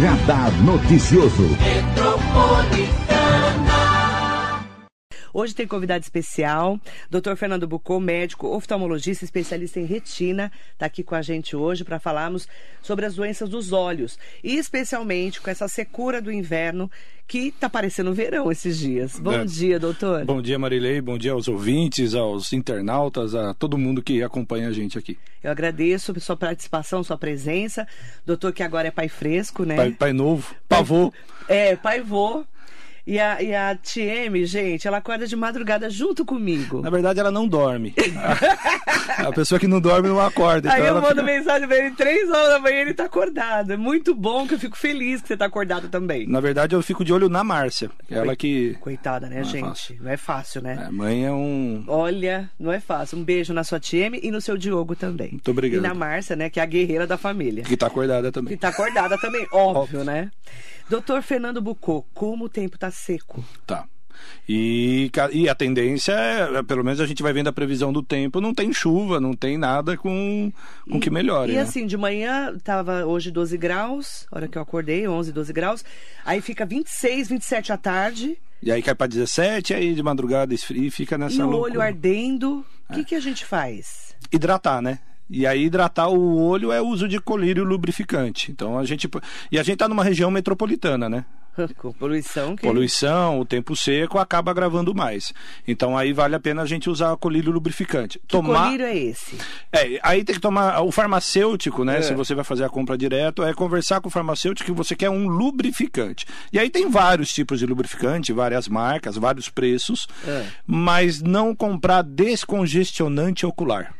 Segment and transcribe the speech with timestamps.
[0.00, 1.91] Radar Noticioso.
[5.34, 6.78] Hoje tem convidado especial,
[7.10, 7.36] Dr.
[7.36, 12.46] Fernando Bucô, médico oftalmologista, especialista em retina, está aqui com a gente hoje para falarmos
[12.82, 16.90] sobre as doenças dos olhos e especialmente com essa secura do inverno
[17.26, 19.18] que está parecendo verão esses dias.
[19.18, 19.44] Bom é.
[19.46, 20.22] dia, doutor.
[20.26, 21.00] Bom dia, Marilei.
[21.00, 25.16] Bom dia aos ouvintes, aos internautas, a todo mundo que acompanha a gente aqui.
[25.42, 27.88] Eu agradeço sua participação, sua presença.
[28.26, 29.76] Doutor, que agora é pai fresco, né?
[29.76, 31.10] Pai, pai novo, pavô.
[31.48, 32.44] É, pai vô.
[33.04, 36.82] E a, e a TM, gente, ela acorda de madrugada junto comigo.
[36.82, 37.92] Na verdade, ela não dorme.
[39.18, 40.68] a, a pessoa que não dorme não acorda.
[40.68, 41.22] Então Aí eu mando fica...
[41.22, 43.72] mensagem pra ele, três horas da manhã ele tá acordado.
[43.72, 46.28] É muito bom que eu fico feliz que você tá acordado também.
[46.28, 47.90] Na verdade, eu fico de olho na Márcia.
[48.06, 48.74] Que é ela que.
[48.80, 49.66] Coitada, né, não é gente?
[49.66, 49.96] fácil.
[50.00, 50.84] não é fácil, né?
[50.86, 51.84] É, mãe é um.
[51.88, 53.18] Olha, não é fácil.
[53.18, 55.32] Um beijo na sua TM e no seu Diogo também.
[55.32, 55.80] Muito obrigado.
[55.80, 57.64] E na Márcia, né, que é a guerreira da família.
[57.64, 58.54] Que tá acordada também.
[58.54, 60.04] Que tá acordada também, óbvio, óbvio.
[60.04, 60.30] né?
[60.92, 63.42] Doutor Fernando Bucô, como o tempo tá seco?
[63.66, 63.86] Tá.
[64.46, 68.42] E, e, a tendência é, pelo menos a gente vai vendo a previsão do tempo,
[68.42, 70.52] não tem chuva, não tem nada com,
[70.86, 71.52] com e, que melhore.
[71.52, 71.62] E né?
[71.62, 75.82] assim, de manhã tava hoje 12 graus, hora que eu acordei, 11, 12 graus.
[76.26, 78.36] Aí fica 26, 27 à tarde.
[78.62, 81.80] E aí cai para 17, aí de madrugada esfria e fica nessa E o olho
[81.80, 82.58] ardendo.
[82.58, 82.96] O É.
[82.96, 84.14] que, que a gente faz?
[84.30, 84.98] Hidratar, né?
[85.32, 88.52] E aí hidratar o olho é o uso de colírio lubrificante.
[88.52, 89.08] Então a gente
[89.50, 91.24] e a gente tá numa região metropolitana, né?
[91.76, 92.62] Com poluição que...
[92.62, 95.32] Poluição, o tempo seco acaba agravando mais.
[95.66, 98.18] Então aí vale a pena a gente usar colírio lubrificante.
[98.20, 98.64] Que tomar...
[98.64, 99.36] colírio é esse?
[99.72, 101.98] É, aí tem que tomar o farmacêutico, né?
[101.98, 102.02] É.
[102.02, 105.10] Se você vai fazer a compra direto, é conversar com o farmacêutico que você quer
[105.10, 106.26] um lubrificante.
[106.52, 110.46] E aí tem vários tipos de lubrificante, várias marcas, vários preços, É.
[110.66, 113.94] mas não comprar descongestionante ocular.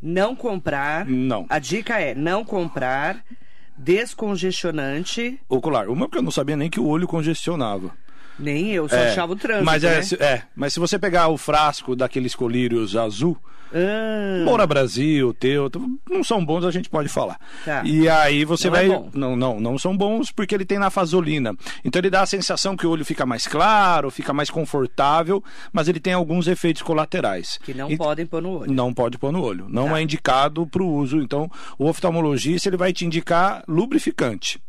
[0.00, 1.06] Não comprar.
[1.06, 1.46] Não.
[1.48, 3.24] A dica é não comprar
[3.76, 5.40] descongestionante.
[5.48, 5.88] Ocular.
[5.88, 7.90] Uma porque eu não sabia nem que o olho congestionava.
[8.38, 9.64] Nem eu, só É, achava o trânsito.
[9.64, 10.02] Mas é, né?
[10.02, 13.36] se- é, mas se você pegar o frasco daqueles colírios azul,
[13.76, 15.68] Ah, Moura Brasil, teu,
[16.08, 17.36] não são bons, a gente pode falar.
[17.64, 17.82] Tá.
[17.84, 18.96] E aí você Não é vai.
[18.96, 19.10] bom.
[19.12, 21.52] não, não, não são bons porque ele tem na fasolina.
[21.84, 25.42] Então ele dá a sensação que o olho fica mais claro, fica mais confortável,
[25.72, 27.58] mas ele tem alguns efeitos colaterais.
[27.64, 28.72] que não E- podem pôr no olho.
[28.72, 29.66] Não pode pôr no olho.
[29.68, 29.98] Não Tá.
[29.98, 31.18] é indicado para o uso.
[31.20, 34.60] Então, o oftalmologista ele vai te indicar lubrificante.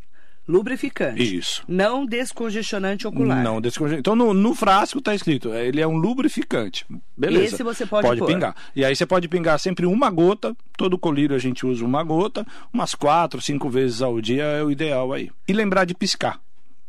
[0.47, 1.37] Lubrificante.
[1.37, 1.63] Isso.
[1.67, 3.43] Não descongestionante ocular.
[3.43, 3.95] Não desconge...
[3.95, 6.85] Então no, no frasco tá escrito, é, ele é um lubrificante.
[7.17, 7.55] Beleza.
[7.55, 8.27] Esse você pode Pode pôr.
[8.27, 8.55] pingar.
[8.75, 12.45] E aí você pode pingar sempre uma gota, todo colírio a gente usa uma gota,
[12.71, 15.31] umas quatro, cinco vezes ao dia é o ideal aí.
[15.47, 16.39] E lembrar de piscar.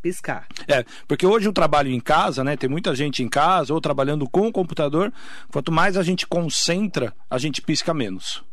[0.02, 0.46] Piscar.
[0.68, 2.56] É, porque hoje o trabalho em casa, né?
[2.56, 5.12] Tem muita gente em casa ou trabalhando com o computador.
[5.50, 8.44] Quanto mais a gente concentra, a gente pisca menos.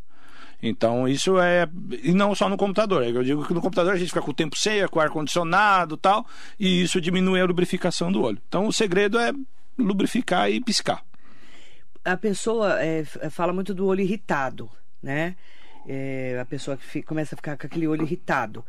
[0.66, 1.68] Então, isso é.
[2.02, 3.04] E não só no computador.
[3.04, 5.96] Eu digo que no computador a gente fica com o tempo cheio, com o ar-condicionado
[5.96, 6.26] e tal,
[6.58, 8.40] e isso diminui a lubrificação do olho.
[8.48, 9.34] Então, o segredo é
[9.78, 11.04] lubrificar e piscar.
[12.06, 14.70] A pessoa é, f- fala muito do olho irritado,
[15.02, 15.36] né?
[15.86, 18.64] É, a pessoa que fi- começa a ficar com aquele olho irritado.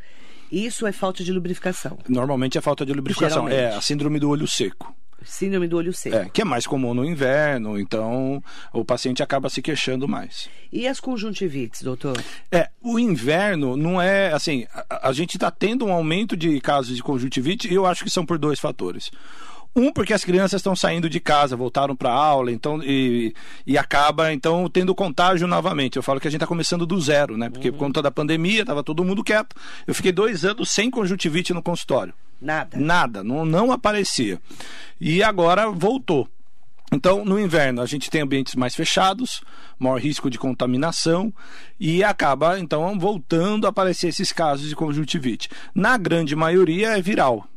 [0.51, 1.97] Isso é falta de lubrificação.
[2.09, 3.49] Normalmente é falta de lubrificação.
[3.49, 3.73] Geralmente.
[3.75, 4.95] É a síndrome do olho seco.
[5.25, 6.17] Síndrome do olho seco.
[6.17, 8.43] É, que é mais comum no inverno, então
[8.73, 10.49] o paciente acaba se queixando mais.
[10.73, 12.21] E as conjuntivites, doutor?
[12.51, 14.67] É, o inverno não é assim.
[14.91, 18.11] A, a gente está tendo um aumento de casos de conjuntivite e eu acho que
[18.11, 19.11] são por dois fatores.
[19.77, 23.35] Um, porque as crianças estão saindo de casa, voltaram para aula, então e,
[23.67, 25.97] e acaba então tendo contágio novamente.
[25.97, 27.51] Eu falo que a gente está começando do zero, né?
[27.51, 29.57] Porque por conta da pandemia estava todo mundo quieto.
[29.85, 32.15] Eu fiquei dois anos sem conjuntivite no consultório.
[32.41, 32.79] Nada.
[32.79, 34.41] Nada, não, não aparecia.
[35.01, 36.29] E agora voltou.
[36.93, 39.43] Então, no inverno, a gente tem ambientes mais fechados,
[39.79, 41.33] maior risco de contaminação
[41.81, 45.49] e acaba, então, voltando a aparecer esses casos de conjuntivite.
[45.75, 47.49] Na grande maioria é viral.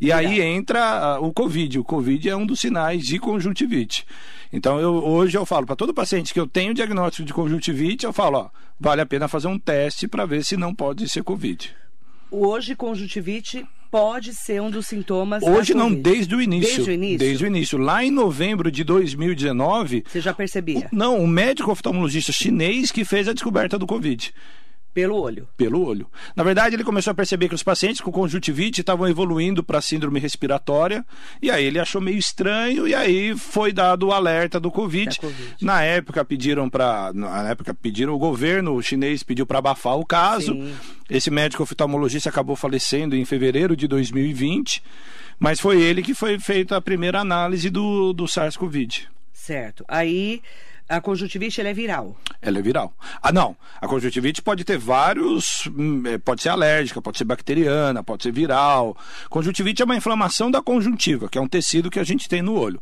[0.00, 1.80] E aí entra ah, o Covid.
[1.80, 4.06] O Covid é um dos sinais de conjuntivite.
[4.52, 8.12] Então, eu, hoje eu falo para todo paciente que eu tenho diagnóstico de conjuntivite, eu
[8.12, 8.50] falo, ó,
[8.80, 11.74] vale a pena fazer um teste para ver se não pode ser Covid.
[12.30, 15.42] Hoje, conjuntivite pode ser um dos sintomas.
[15.42, 16.74] Hoje não, desde o início.
[16.76, 17.18] Desde o início?
[17.18, 17.78] Desde o início.
[17.78, 20.88] Lá em novembro de 2019, Você já percebia?
[20.92, 24.32] não, um médico oftalmologista chinês que fez a descoberta do Covid.
[24.98, 25.48] Pelo olho.
[25.56, 26.08] Pelo olho.
[26.34, 30.18] Na verdade, ele começou a perceber que os pacientes com conjuntivite estavam evoluindo para síndrome
[30.18, 31.06] respiratória,
[31.40, 35.20] e aí ele achou meio estranho, e aí foi dado o alerta do COVID.
[35.20, 35.56] Covid.
[35.62, 40.52] Na época pediram para, na época pediram o governo chinês pediu para abafar o caso.
[40.52, 40.74] Sim.
[41.08, 44.82] Esse médico oftalmologista acabou falecendo em fevereiro de 2020,
[45.38, 49.06] mas foi ele que foi feita a primeira análise do, do SARS-CoV.
[49.32, 49.84] Certo.
[49.86, 50.42] Aí
[50.88, 52.16] A conjuntivite ela é viral.
[52.40, 52.94] Ela é viral.
[53.22, 53.54] Ah, não.
[53.80, 55.66] A conjuntivite pode ter vários.
[55.66, 58.96] hum, eh, Pode ser alérgica, pode ser bacteriana, pode ser viral.
[59.28, 62.54] Conjuntivite é uma inflamação da conjuntiva, que é um tecido que a gente tem no
[62.58, 62.80] olho.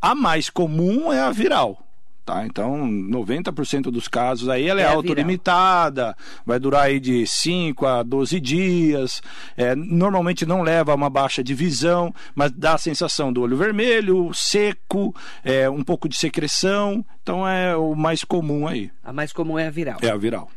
[0.00, 1.87] A mais comum é a viral.
[2.28, 2.44] Tá?
[2.44, 6.14] Então, 90% dos casos aí ela é, É autolimitada,
[6.44, 9.22] vai durar aí de 5 a 12 dias.
[9.56, 13.56] É, normalmente não leva a uma baixa de visão, mas dá a sensação do olho
[13.56, 17.02] vermelho, seco, é, um pouco de secreção.
[17.22, 18.90] Então é o mais comum aí.
[19.02, 19.98] A mais comum é a viral.
[20.02, 20.50] É a viral.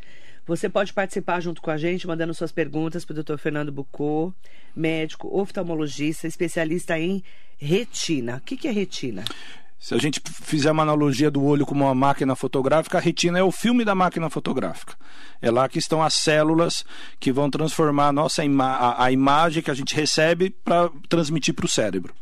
[0.46, 3.38] Você pode participar junto com a gente, mandando suas perguntas para o Dr.
[3.38, 4.34] Fernando Bucô,
[4.76, 7.24] médico, oftalmologista, especialista em
[7.58, 8.36] retina.
[8.36, 9.24] O que, que é retina?
[9.82, 13.44] Se a gente fizer uma analogia do olho como uma máquina fotográfica, a retina é
[13.44, 14.96] o filme da máquina fotográfica.
[15.42, 16.86] É lá que estão as células
[17.20, 21.56] que vão transformar a nossa ima a, a imagem que a gente recebe para transmitir
[21.56, 22.14] para o cérebro.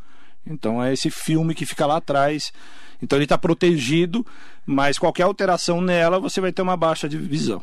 [0.48, 2.54] Então é esse filme que fica lá atrás.
[3.02, 4.26] Então ele está protegido,
[4.66, 7.62] mas qualquer alteração nela você vai ter uma baixa de visão.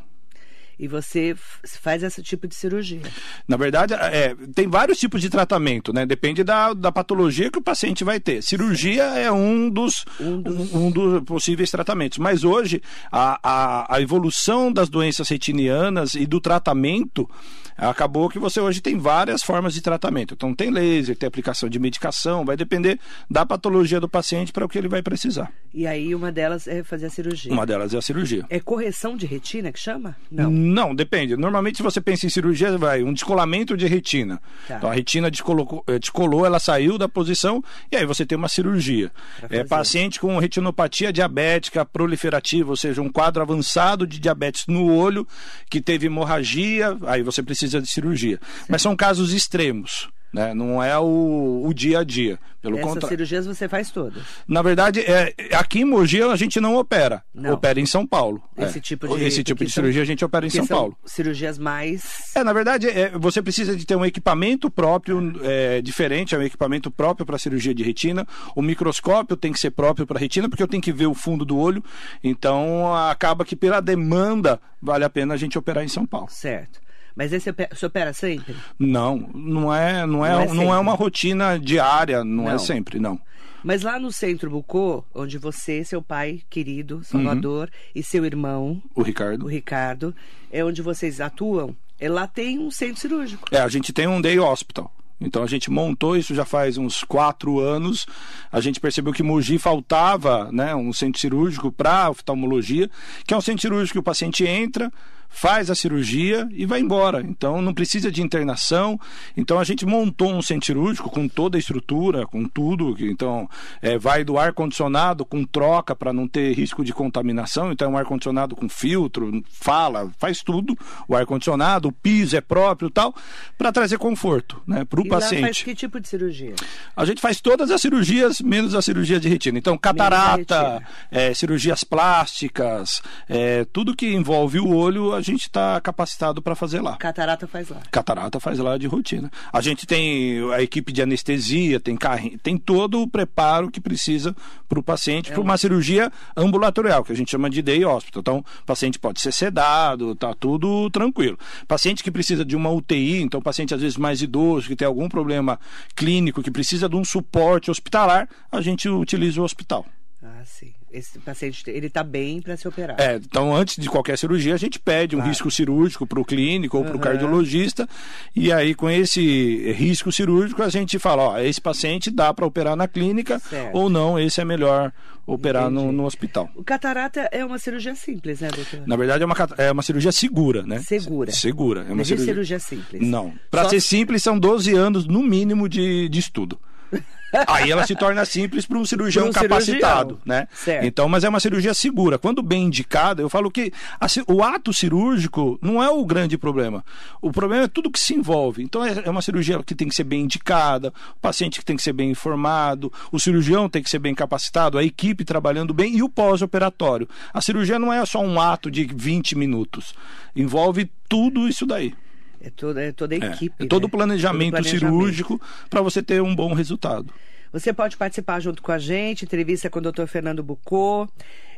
[0.78, 1.34] E você
[1.80, 3.00] faz esse tipo de cirurgia.
[3.48, 6.04] Na verdade, é, tem vários tipos de tratamento, né?
[6.04, 8.42] Depende da, da patologia que o paciente vai ter.
[8.42, 12.18] Cirurgia é um dos, Um dos- um, um dos possíveis tratamentos.
[12.18, 17.28] Mas hoje, a, a, a evolução das doenças retinianas e do tratamento
[17.76, 20.34] acabou que você hoje tem várias formas de tratamento.
[20.34, 22.98] Então, tem laser, tem aplicação de medicação, vai depender
[23.30, 25.52] da patologia do paciente para o que ele vai precisar.
[25.72, 27.52] E aí uma delas é fazer a cirurgia.
[27.52, 28.44] Uma delas é a cirurgia.
[28.48, 30.16] É correção de retina que chama?
[30.30, 30.50] Não.
[30.50, 31.36] Não, depende.
[31.36, 34.40] Normalmente, se você pensa em cirurgia, vai um descolamento de retina.
[34.66, 34.76] Tá.
[34.76, 38.48] Então, a retina descolocou, eh, descolou, ela saiu da posição e aí você tem uma
[38.48, 39.10] cirurgia.
[39.50, 45.26] É, paciente com retinopatia diabética proliferativa, ou seja, um quadro avançado de diabetes no olho,
[45.68, 48.38] que teve hemorragia, aí você precisa de cirurgia.
[48.68, 50.08] Mas são casos extremos.
[50.34, 50.52] Né?
[50.52, 52.38] Não é o, o dia a dia.
[52.60, 53.08] Pelo Essas contrário.
[53.08, 54.22] cirurgias você faz todas.
[54.46, 57.22] Na verdade, é, aqui em Mogi a gente não opera.
[57.32, 57.54] Não.
[57.54, 58.42] Opera em São Paulo.
[58.58, 58.80] Esse É.
[58.82, 60.94] tipo de- Esse tipo de são- cirurgia a gente opera em são Paulo.
[61.06, 62.02] cirurgias mais.
[62.34, 66.42] É, na verdade, é, você precisa de ter um equipamento próprio, é, diferente, é um
[66.42, 68.26] equipamento próprio para cirurgia de retina.
[68.54, 71.46] O microscópio tem que ser próprio para retina, porque eu tenho que ver o fundo
[71.46, 71.82] do olho.
[72.22, 76.26] Então, acaba que pela demanda, vale a pena a gente operar em São Paulo.
[76.30, 76.84] Certo.
[77.16, 78.54] Mas esse você opera sempre?
[78.78, 82.58] Não, não é, não é, Não é não é uma rotina diária, não, é Não.
[82.58, 83.18] sempre, não.
[83.64, 89.02] Mas lá no Centro Bucô, onde você, seu pai querido, Salvador, e seu irmão, O
[89.02, 89.44] Ricardo.
[89.46, 90.14] o Ricardo,
[90.52, 93.48] é onde vocês atuam, é, lá tem um centro cirúrgico.
[93.50, 94.92] É, a gente tem um day hospital.
[95.18, 98.06] Então a gente montou isso já faz uns quatro anos.
[98.52, 102.90] A gente percebeu que Mogi faltava né, um centro cirúrgico para oftalmologia,
[103.26, 104.92] que é um centro cirúrgico que o paciente entra,
[105.28, 107.20] faz a cirurgia e vai embora.
[107.20, 108.98] Então não precisa de internação.
[109.36, 112.96] Então a gente montou um centro cirúrgico com toda a estrutura, com tudo.
[112.98, 113.48] Então
[113.82, 117.72] é, vai do ar condicionado com troca para não ter risco de contaminação.
[117.72, 120.76] Então é um ar condicionado com filtro, fala, faz tudo.
[121.08, 123.14] O ar condicionado, o piso é próprio, e tal,
[123.58, 125.64] para trazer conforto, né, para o e lá faz paciente.
[125.64, 126.54] que tipo de cirurgia?
[126.96, 129.58] A gente faz todas as cirurgias, menos a cirurgia de retina.
[129.58, 130.88] Então, catarata, retina.
[131.10, 136.80] é, cirurgias plásticas, é, tudo que envolve o olho, a gente está capacitado para fazer
[136.80, 136.96] lá.
[136.96, 137.80] Catarata faz lá.
[137.90, 139.30] Catarata faz lá de rotina.
[139.52, 144.34] A gente tem a equipe de anestesia, tem carrinho, tem todo o preparo que precisa
[144.68, 148.20] para o paciente para uma cirurgia ambulatorial, que a gente chama de day hospital.
[148.20, 151.38] Então, o paciente pode ser sedado, tá tudo tranquilo.
[151.66, 155.08] Paciente que precisa de uma UTI, então paciente às vezes mais idoso, que tem algum
[155.08, 155.58] problema
[155.94, 159.86] clínico, que precisa de um suporte hospitalar, a gente utiliza o hospital.
[160.22, 160.72] Ah, sim.
[160.90, 162.96] Esse paciente, ele tá bem para se operar.
[162.98, 165.30] É, então antes de qualquer cirurgia a gente pede um Claro.
[165.30, 167.02] risco cirúrgico para o clínico ou para o Aham.
[167.02, 167.86] cardiologista
[168.34, 172.74] e aí com esse risco cirúrgico a gente fala, ó, esse paciente dá para operar
[172.74, 173.74] na clínica Certo.
[173.76, 174.90] ou não, esse é melhor
[175.26, 176.48] operar no, no hospital.
[176.56, 178.86] O catarata é uma cirurgia simples, né, doutor?
[178.86, 180.78] Na verdade é uma, é uma cirurgia segura, né?
[180.80, 181.30] Segura.
[181.30, 181.80] Segura.
[181.82, 182.32] É uma Não cirurgia...
[182.32, 183.02] cirurgia simples.
[183.06, 183.32] Não.
[183.50, 186.58] Para Só- ser simples são 12 anos no mínimo de, de estudo.
[187.46, 190.18] Aí ela se torna simples para um cirurgião um capacitado, cirurgião.
[190.24, 190.48] né?
[190.52, 190.84] Certo.
[190.84, 192.18] Então, mas é uma cirurgia segura.
[192.18, 196.84] Quando bem indicada, eu falo que a o ato cirúrgico não é o grande problema.
[197.20, 198.62] O problema é tudo que se envolve.
[198.62, 201.76] Então, é é uma cirurgia que tem que ser bem indicada, o paciente que tem
[201.76, 205.96] que ser bem informado, o cirurgião tem que ser bem capacitado, a equipe trabalhando bem
[205.96, 207.08] e o pós-operatório.
[207.32, 209.94] A cirurgia não é só um ato de 20 minutos.
[210.34, 211.94] Envolve tudo isso daí.
[212.40, 213.64] É toda, é toda a É, equipe.
[213.64, 213.86] é todo né?
[213.86, 214.80] o planejamento, planejamento.
[214.80, 215.40] cirúrgico
[215.70, 217.12] para você ter um bom resultado.
[217.52, 220.06] Você pode participar junto com a gente, entrevista com o Dr.
[220.06, 221.08] Fernando Bucô.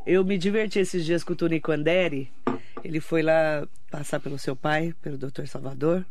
[0.06, 2.30] Eu me diverti esses dias com o Tonico Anderi.
[2.85, 5.47] Ele foi lá passar pelo seu pai, pelo Dr.
[5.47, 6.04] Salvador.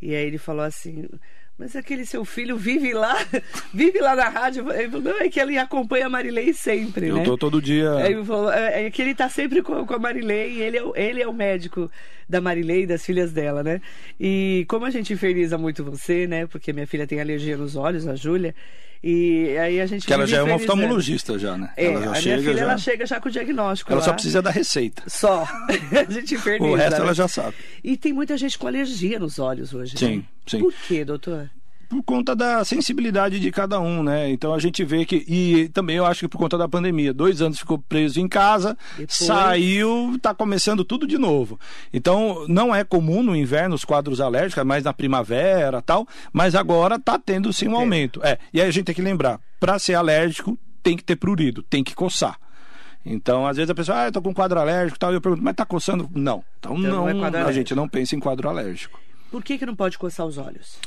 [0.00, 1.08] E aí ele falou assim:
[1.58, 3.14] mas aquele seu filho vive lá,
[3.72, 4.70] vive lá na rádio.
[4.72, 7.24] Ele falou, não, é que ele acompanha a Marilei sempre, Eu né?
[7.24, 7.90] tô todo dia.
[8.04, 10.96] Ele falou, é, é que ele tá sempre com, com a Marilei, ele é, o-
[10.96, 11.90] ele é o médico
[12.28, 13.80] da Marilei e das filhas dela, né?
[14.18, 16.46] E como a gente inferniza muito você, né?
[16.46, 18.54] Porque minha filha tem alergia nos olhos, a Júlia,
[19.04, 21.70] e aí a gente Que ela já é uma oftalmologista já, né?
[21.76, 22.62] É, ela já a chega, minha filha já...
[22.62, 24.04] ela chega já com o diagnóstico Ela lá.
[24.06, 25.02] só precisa da receita.
[25.08, 25.42] Só.
[26.08, 26.72] a gente inferniza.
[26.72, 27.04] O resto né?
[27.04, 27.56] ela já sabe.
[27.82, 29.98] E tem muita gente com alergia nos olhos hoje.
[29.98, 30.24] Sim, né?
[30.46, 30.60] sim.
[30.60, 31.50] Por quê, doutor?
[31.92, 34.30] Por conta da sensibilidade de cada um, né?
[34.30, 35.26] Então a gente vê que.
[35.28, 37.12] E também eu acho que por conta da pandemia.
[37.12, 41.60] Dois anos ficou preso em casa, Depois- saiu, tá começando tudo de novo.
[41.92, 46.54] Então não é comum no inverno os quadros alérgicos, é mais na primavera tal, mas
[46.54, 48.22] agora tá tendo sim um aumento.
[48.24, 51.62] É, e aí a gente tem que lembrar: para ser alérgico, tem que ter prurido,
[51.62, 52.38] tem que coçar.
[53.04, 55.20] Então, às vezes a pessoa, ah, eu tô com quadro alérgico e tal, e eu
[55.20, 56.08] pergunto, mas tá coçando?
[56.14, 56.42] Não.
[56.58, 58.98] Então, Então, não não, é a gente não pensa em quadro alérgico.
[59.30, 60.78] Por que, que não pode coçar os olhos?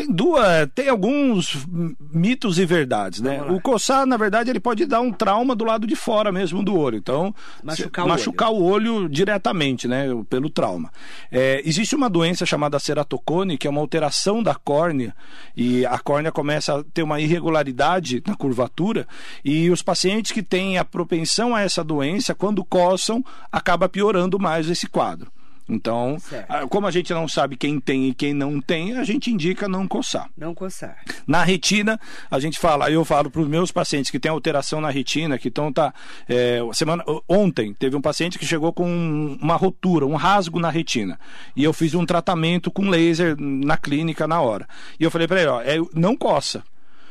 [0.00, 1.66] Tem duas, tem alguns
[2.10, 3.42] mitos e verdades, né?
[3.42, 6.74] O coçar, na verdade, ele pode dar um trauma do lado de fora mesmo do
[6.74, 6.96] olho.
[6.96, 10.06] Então, Machucar o machucar o olho diretamente, né?
[10.30, 10.90] Pelo trauma.
[11.30, 15.14] É, existe uma doença chamada ceratocone, que é uma alteração da córnea,
[15.54, 19.06] e a córnea começa a ter uma irregularidade na curvatura,
[19.44, 24.70] e os pacientes que têm a propensão a essa doença, quando coçam, acaba piorando mais
[24.70, 25.30] esse quadro.
[25.70, 26.50] Então, Certo.
[26.50, 29.68] ah, como a gente não sabe quem tem e quem não tem, a gente indica
[29.68, 30.28] não coçar.
[30.36, 30.98] Não coçar.
[31.26, 31.98] Na retina,
[32.28, 35.48] a gente fala, eu falo para os meus pacientes que têm alteração na retina, que
[35.48, 35.94] estão tá
[36.28, 41.18] é, semana ontem teve um paciente que chegou com uma rotura, um rasgo na retina,
[41.54, 44.66] e eu fiz um tratamento com laser na clínica na hora.
[44.98, 46.64] E eu falei para ele, ó, é, não coça.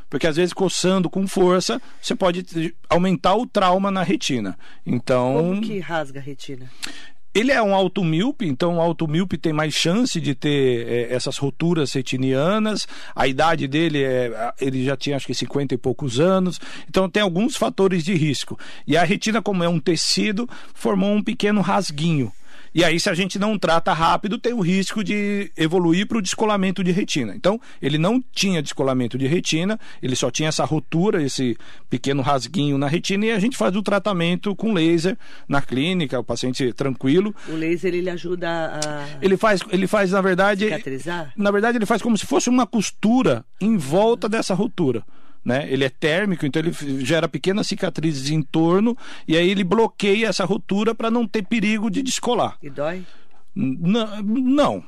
[0.09, 4.57] Porque às vezes coçando com força, você pode aumentar o trauma na retina.
[4.83, 6.69] Então, Como que rasga a retina?
[7.33, 11.93] Ele é um automíope, então o automíope tem mais chance de ter eh, essas roturas
[11.93, 12.87] retinianas.
[13.15, 14.53] A idade dele é.
[14.59, 16.59] Ele já tinha acho que 50 e poucos anos.
[16.89, 18.57] Então tem alguns fatores de risco.
[18.87, 22.31] E a retina, como é um tecido, formou um pequeno rasguinho.
[22.73, 26.21] E aí, se a gente não trata rápido, tem o risco de evoluir para o
[26.21, 27.33] descolamento de retina.
[27.35, 31.57] Então, ele não tinha descolamento de retina, ele só tinha essa rotura, esse
[31.89, 36.23] pequeno rasguinho na retina, e a gente faz o tratamento com laser na clínica, o
[36.23, 37.33] paciente tranquilo.
[37.47, 41.33] O laser ele ajuda a Ele faz, ele faz na verdade, cicatrizar?
[41.35, 45.03] na verdade, ele faz como se fosse uma costura em volta dessa rotura.
[45.43, 45.65] Né?
[45.71, 46.73] Ele é térmico, então ele
[47.05, 48.95] gera pequenas cicatrizes em torno
[49.27, 52.57] e aí ele bloqueia essa rotura para não ter perigo de descolar.
[52.61, 53.03] E dói?
[53.55, 54.83] N- não.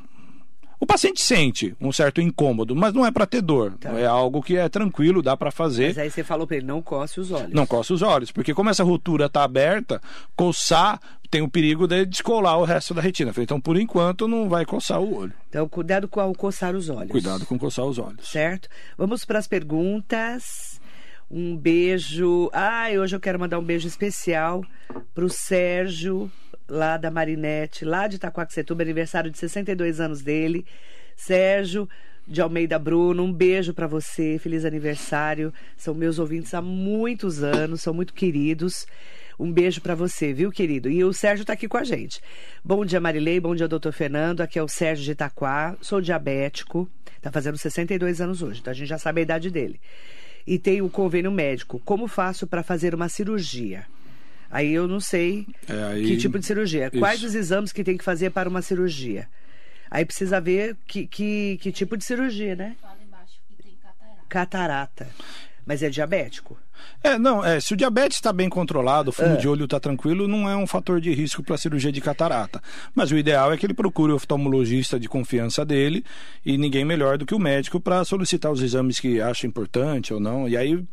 [0.82, 3.78] O paciente sente um certo incômodo, mas não é para ter dor.
[3.80, 3.92] Tá.
[3.92, 5.90] É algo que é tranquilo, dá para fazer.
[5.90, 7.54] Mas aí você falou pra ele, não coce os olhos.
[7.54, 10.02] Não coça os olhos, porque como essa rotura está aberta,
[10.36, 13.32] coçar tem o perigo de descolar o resto da retina.
[13.38, 15.34] Então, por enquanto, não vai coçar o olho.
[15.48, 17.12] Então, cuidado com coçar os olhos.
[17.12, 18.28] Cuidado com coçar os olhos.
[18.28, 18.68] Certo?
[18.98, 20.82] Vamos para as perguntas.
[21.30, 22.50] Um beijo.
[22.52, 24.62] Ai, hoje eu quero mandar um beijo especial
[25.14, 26.30] pro Sérgio,
[26.72, 30.66] lá da Marinete, lá de Itacoaxetuba, aniversário de 62 anos dele.
[31.16, 31.88] Sérgio
[32.26, 35.54] de Almeida Bruno, um beijo para você, feliz aniversário.
[35.76, 38.88] São meus ouvintes há muitos anos, são muito queridos.
[39.38, 40.90] Um beijo para você, viu, querido?
[40.90, 42.22] E o Sérgio está aqui com a gente.
[42.64, 43.40] Bom dia, Marilei.
[43.40, 44.40] Bom dia, doutor Fernando.
[44.40, 45.76] Aqui é o Sérgio de Itaquá.
[45.82, 46.90] Sou diabético.
[47.18, 49.80] Está fazendo 62 anos hoje, então a gente já sabe a idade dele.
[50.48, 51.82] E tenho o convênio médico.
[51.84, 53.86] Como faço para fazer uma cirurgia?
[54.52, 56.88] Aí eu não sei É, aí- que tipo de cirurgia.
[56.88, 57.00] Isso.
[57.00, 59.28] Quais os exames que tem que fazer para uma cirurgia?
[59.90, 62.76] Aí precisa ver que, que, que tipo de cirurgia, né?
[62.82, 64.26] Fala embaixo que tem catarata.
[64.30, 65.08] Catarata.
[65.66, 66.58] Mas é diabético?
[67.04, 69.38] É, não, é, se o diabetes está bem controlado, o fundo É.
[69.38, 72.62] de olho está tranquilo, não é um fator de risco para cirurgia de catarata.
[72.96, 76.04] Mas o ideal é que ele procure o oftalmologista de confiança dele
[76.46, 80.20] e ninguém melhor do que o médico para solicitar os exames que acha importante ou
[80.20, 80.50] não.
[80.50, 80.84] E aí,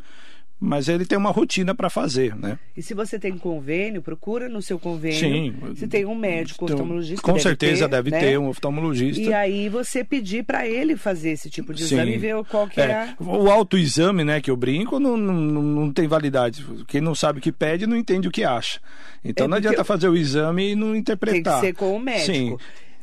[0.61, 2.59] mas ele tem uma rotina para fazer, né?
[2.77, 5.19] E se você tem convênio, procura no seu convênio.
[5.19, 5.55] Sim.
[5.77, 7.23] Se tem um médico Então, oftalmologista.
[7.23, 8.19] Com deve certeza ter, deve né?
[8.21, 9.21] ter um oftalmologista.
[9.23, 11.95] E aí você pedir para ele fazer esse tipo de Sim.
[11.95, 13.15] exame e ver qual que é, É, a...
[13.21, 16.65] O autoexame, né, que eu brinco, não, não, não- tem validade.
[16.87, 18.81] Quem não sabe o que pede não entende o que acha.
[19.25, 21.61] Então É não adianta fazer o exame e não Tem interpretar.
[21.61, 22.27] que ser com o médico.
[22.33, 22.57] Sim.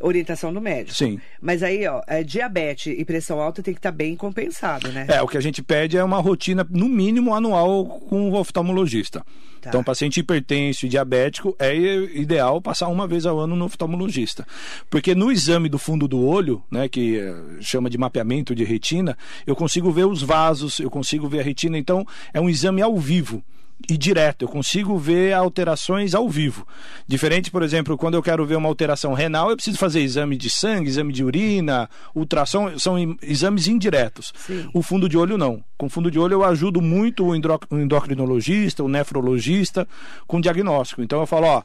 [0.08, 0.96] Orientação do médico.
[0.96, 1.20] Sim.
[1.42, 5.08] Mas aí, ó, é, diabetes e pressão alta tem que estar bem compensado, né?
[5.10, 9.26] É, o que a gente pede é uma rotina, no mínimo, anual com o oftalmologista.
[9.60, 9.70] Tá.
[9.70, 14.46] Então, paciente hipertenso e diabético é ideal passar uma vez ao ano no oftalmologista.
[14.92, 19.18] Porque no exame do fundo do olho, né, que eh, chama de mapeamento de retina,
[19.48, 21.80] eu consigo ver os vasos, eu consigo ver a retina.
[21.80, 23.44] Então, é um exame ao vivo.
[23.90, 26.66] E direto, eu consigo ver alterações ao vivo.
[27.08, 30.50] Diferente, por exemplo, quando eu quero ver uma alteração renal, eu preciso fazer exame de
[30.50, 34.34] sangue, exame de urina, ultrassom, são exames indiretos.
[34.38, 34.70] Sim.
[34.74, 35.64] O fundo de olho não.
[35.78, 39.88] Com fundo de olho eu ajudo muito o endocrinologista, o nefrologista
[40.26, 41.04] com diagnóstico.
[41.04, 41.64] Então eu falo, ó,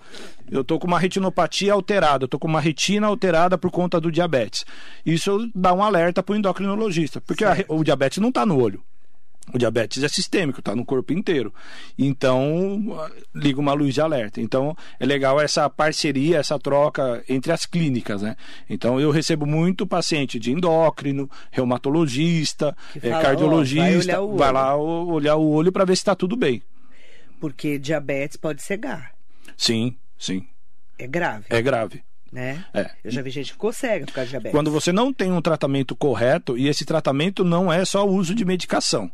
[0.51, 4.11] eu tô com uma retinopatia alterada, eu tô com uma retina alterada por conta do
[4.11, 4.65] diabetes.
[5.07, 8.83] Isso dá um alerta para o endocrinologista, porque a o diabetes não está no olho.
[9.53, 11.53] O diabetes é sistêmico, está no corpo inteiro.
[11.99, 14.41] Então, liga uma luz de alerta.
[14.41, 18.37] Então, é legal essa parceria, essa troca entre as clínicas, né?
[18.69, 24.53] Então, eu recebo muito paciente de endócrino, reumatologista, eh, fala, ó, cardiologista, vai olhar vai
[24.53, 26.63] lá olhar o olho para ver se está tudo bem.
[27.41, 29.13] Porque diabetes pode cegar.
[29.57, 30.47] Sim, sim,
[30.99, 32.03] É grave, é grave.
[32.33, 32.65] Né?
[32.73, 32.91] É.
[33.05, 34.53] Eu já vi gente que ficou cega por causa de diabetes.
[34.53, 38.35] Quando você não tem um tratamento correto, e esse tratamento não é só o uso
[38.35, 39.11] de medicação,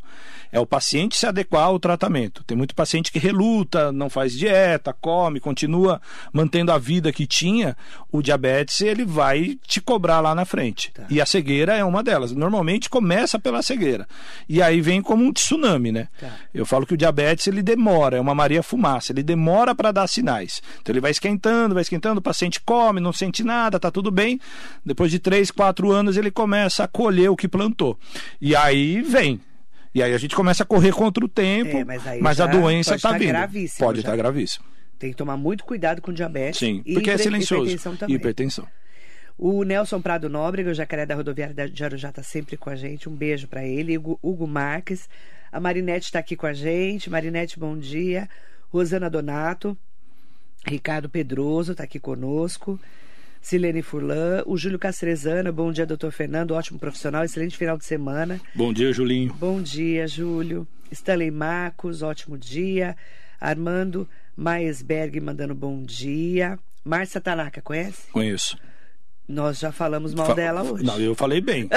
[0.52, 2.44] é o paciente se adequar ao tratamento.
[2.44, 6.00] Tem muito paciente que reluta, não faz dieta, come, continua
[6.32, 7.76] mantendo a vida que tinha.
[8.12, 10.92] O diabetes ele vai te cobrar lá na frente.
[10.92, 11.04] Tá.
[11.10, 12.32] E a cegueira é uma delas.
[12.32, 14.06] Normalmente começa pela cegueira.
[14.48, 16.08] E aí vem como um tsunami, né?
[16.18, 16.32] Tá.
[16.54, 20.06] Eu falo que o diabetes ele demora, é uma Maria Fumaça, ele demora para dar
[20.06, 20.62] sinais.
[20.80, 24.40] Então ele vai esquentando, vai esquentando, o paciente come, não sente nada, tá tudo bem.
[24.84, 27.98] Depois de três, quatro anos ele começa a colher o que plantou.
[28.40, 29.40] E aí vem.
[29.94, 32.96] E aí a gente começa a correr contra o tempo, É, mas aí a doença
[32.96, 33.28] está tá vindo.
[33.28, 34.64] gravíssimo Pode estar gravíssimo.
[34.98, 36.58] Tem que tomar muito cuidado com diabetes.
[36.58, 37.64] Sim, porque é silencioso.
[37.64, 38.16] hipertensão também.
[38.16, 38.66] Hipertensão.
[39.38, 43.08] O Nelson Prado Nóbrega, o jacaré da rodoviária de Arujá, está sempre com a gente.
[43.08, 43.96] Um beijo para ele.
[43.96, 45.08] Hugo, Hugo Marques.
[45.52, 47.08] A Marinete está aqui com a gente.
[47.10, 48.28] Marinete, bom dia.
[48.70, 49.76] Rosana Donato.
[50.66, 52.78] Ricardo Pedroso está aqui conosco.
[53.40, 54.42] Silene Furlan.
[54.46, 55.52] O Júlio Castrezana.
[55.52, 56.52] Bom dia, doutor Fernando.
[56.52, 57.24] Ótimo profissional.
[57.24, 58.40] Excelente final de semana.
[58.54, 59.32] Bom dia, Julinho.
[59.34, 60.66] Bom dia, Júlio.
[60.90, 62.96] Stanley Marcos, ótimo dia.
[63.40, 66.58] Armando Maesberg mandando bom dia.
[66.84, 68.10] Márcia Tanaka, conhece?
[68.10, 68.58] Conheço.
[69.28, 70.84] Nós já falamos mal Fa- dela hoje.
[70.84, 71.68] Não, eu falei bem.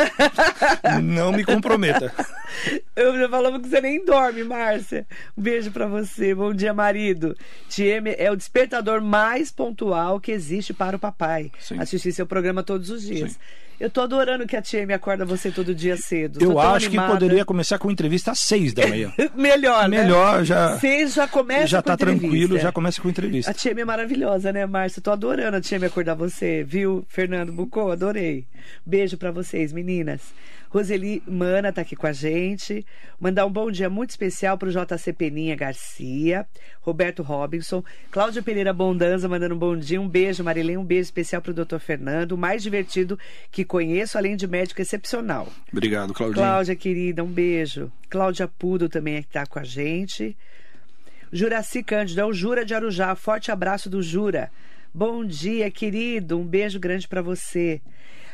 [1.01, 2.13] não me comprometa.
[2.95, 5.07] Eu já falamos que você nem dorme, Márcia.
[5.37, 6.35] Um beijo pra você.
[6.35, 7.35] Bom dia, marido.
[7.67, 11.51] Tieme é o despertador mais pontual que existe para o papai.
[11.59, 11.79] Sim.
[11.79, 13.31] Assistir seu programa todos os dias.
[13.31, 13.37] Sim.
[13.79, 16.39] Eu tô adorando que a Tieme acorda você todo dia cedo.
[16.41, 17.07] Eu acho animada.
[17.07, 19.13] que poderia começar com entrevista às seis da manhã.
[19.35, 20.01] Melhor, né?
[20.03, 22.21] Melhor, já, Você já começa já com tá entrevista.
[22.27, 23.53] tranquilo, já começa com A entrevista.
[23.53, 25.01] tia é maravilhosa, né, Márcia?
[25.01, 27.89] Tô adorando a tia me acordar você, viu, Fernando Bucô?
[27.91, 28.45] Adorei.
[28.85, 30.21] Beijo pra vocês, meninas.
[30.69, 32.85] Roseli Mana tá aqui com a gente.
[33.19, 36.45] Mandar um bom dia muito especial pro JC Peninha Garcia,
[36.81, 39.99] Roberto Robinson, Cláudia Pereira Bondanza mandando um bom dia.
[39.99, 40.77] Um beijo, Marilene.
[40.77, 41.79] Um beijo especial pro Dr.
[41.79, 43.17] Fernando, o mais divertido
[43.51, 45.47] que conheço, além de médico excepcional.
[45.71, 46.43] Obrigado, Claudinho.
[46.43, 47.91] Cláudia, querida, um beijo.
[48.09, 50.35] Cláudia Pudo também é que tá com a gente.
[51.31, 53.13] Juraci Cândido, é o Jura de Arujá.
[53.13, 54.51] Forte abraço do Jura.
[54.91, 56.39] Bom dia, querido.
[56.39, 57.79] Um beijo grande para você.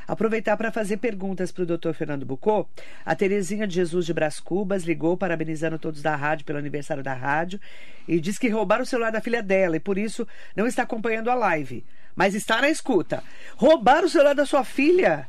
[0.07, 1.93] Aproveitar para fazer perguntas para o Dr.
[1.93, 2.67] Fernando Bucô.
[3.05, 7.13] A Terezinha de Jesus de Brás Cubas ligou parabenizando todos da rádio pelo aniversário da
[7.13, 7.59] rádio
[8.07, 11.29] e diz que roubaram o celular da filha dela e por isso não está acompanhando
[11.29, 11.83] a live,
[12.15, 13.23] mas está na escuta.
[13.55, 15.27] Roubaram o celular da sua filha?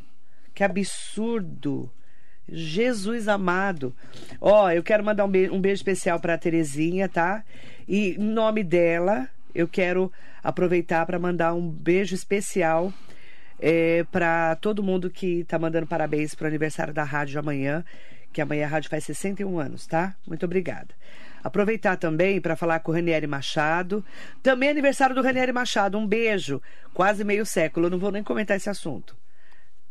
[0.55, 1.91] Que absurdo!
[2.49, 3.95] Jesus amado.
[4.41, 7.43] Ó, eu quero mandar um beijo, um beijo especial para a Terezinha, tá?
[7.89, 10.13] E em nome dela, eu quero
[10.43, 12.93] aproveitar para mandar um beijo especial
[13.61, 17.85] é, para todo mundo que tá mandando parabéns pro aniversário da rádio amanhã,
[18.33, 20.15] que amanhã a rádio faz 61 anos, tá?
[20.27, 20.89] Muito obrigada.
[21.43, 24.05] Aproveitar também para falar com o Ranieri Machado.
[24.43, 25.97] Também é aniversário do Ranieri Machado.
[25.97, 26.61] Um beijo.
[26.93, 27.87] Quase meio século.
[27.87, 29.17] Eu não vou nem comentar esse assunto.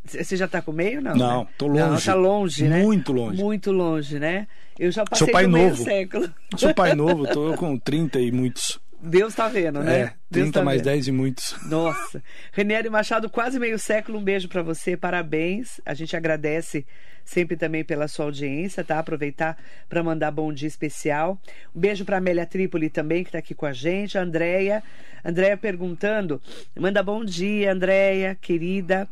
[0.04, 1.16] Você já tá com meio, não?
[1.16, 1.48] Não, né?
[1.58, 2.06] tô Não, longe.
[2.06, 2.84] tá longe, né?
[2.84, 3.42] Muito longe.
[3.42, 4.48] Muito longe, né?
[4.78, 5.84] Eu já passei Sou pai do meio novo.
[5.84, 6.30] século.
[6.58, 8.78] Sou pai novo, tô com 30 e muitos.
[9.02, 10.00] Deus tá vendo, né?
[10.00, 10.86] É, Deus 30 tá mais vendo.
[10.86, 11.56] 10 e muitos.
[11.70, 12.24] Nossa.
[12.52, 14.18] Renieri Machado, quase meio século.
[14.18, 15.80] Um beijo para você, parabéns.
[15.86, 16.86] A gente agradece
[17.24, 19.00] sempre também pela sua audiência, tá?
[19.00, 19.58] Aproveitar
[19.90, 21.40] para mandar bom dia especial.
[21.76, 24.18] Um beijo para Amélia Trípoli também, que está aqui com a gente.
[24.18, 24.84] A Andréia.
[25.24, 26.42] Andréia perguntando.
[26.80, 29.08] Manda bom dia, Andréia, querida.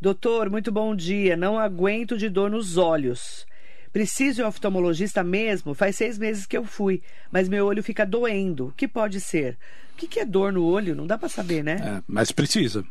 [0.00, 1.36] Doutor, muito bom dia.
[1.36, 3.46] Não aguento de dor nos olhos.
[3.98, 5.74] Preciso ir ao oftalmologista mesmo?
[5.74, 8.68] Faz seis meses que eu fui, mas meu olho fica doendo.
[8.68, 9.58] O que pode ser?
[9.92, 10.94] O que, que é dor no olho?
[10.94, 11.96] Não dá para saber, né?
[11.96, 12.84] É, mas precisa.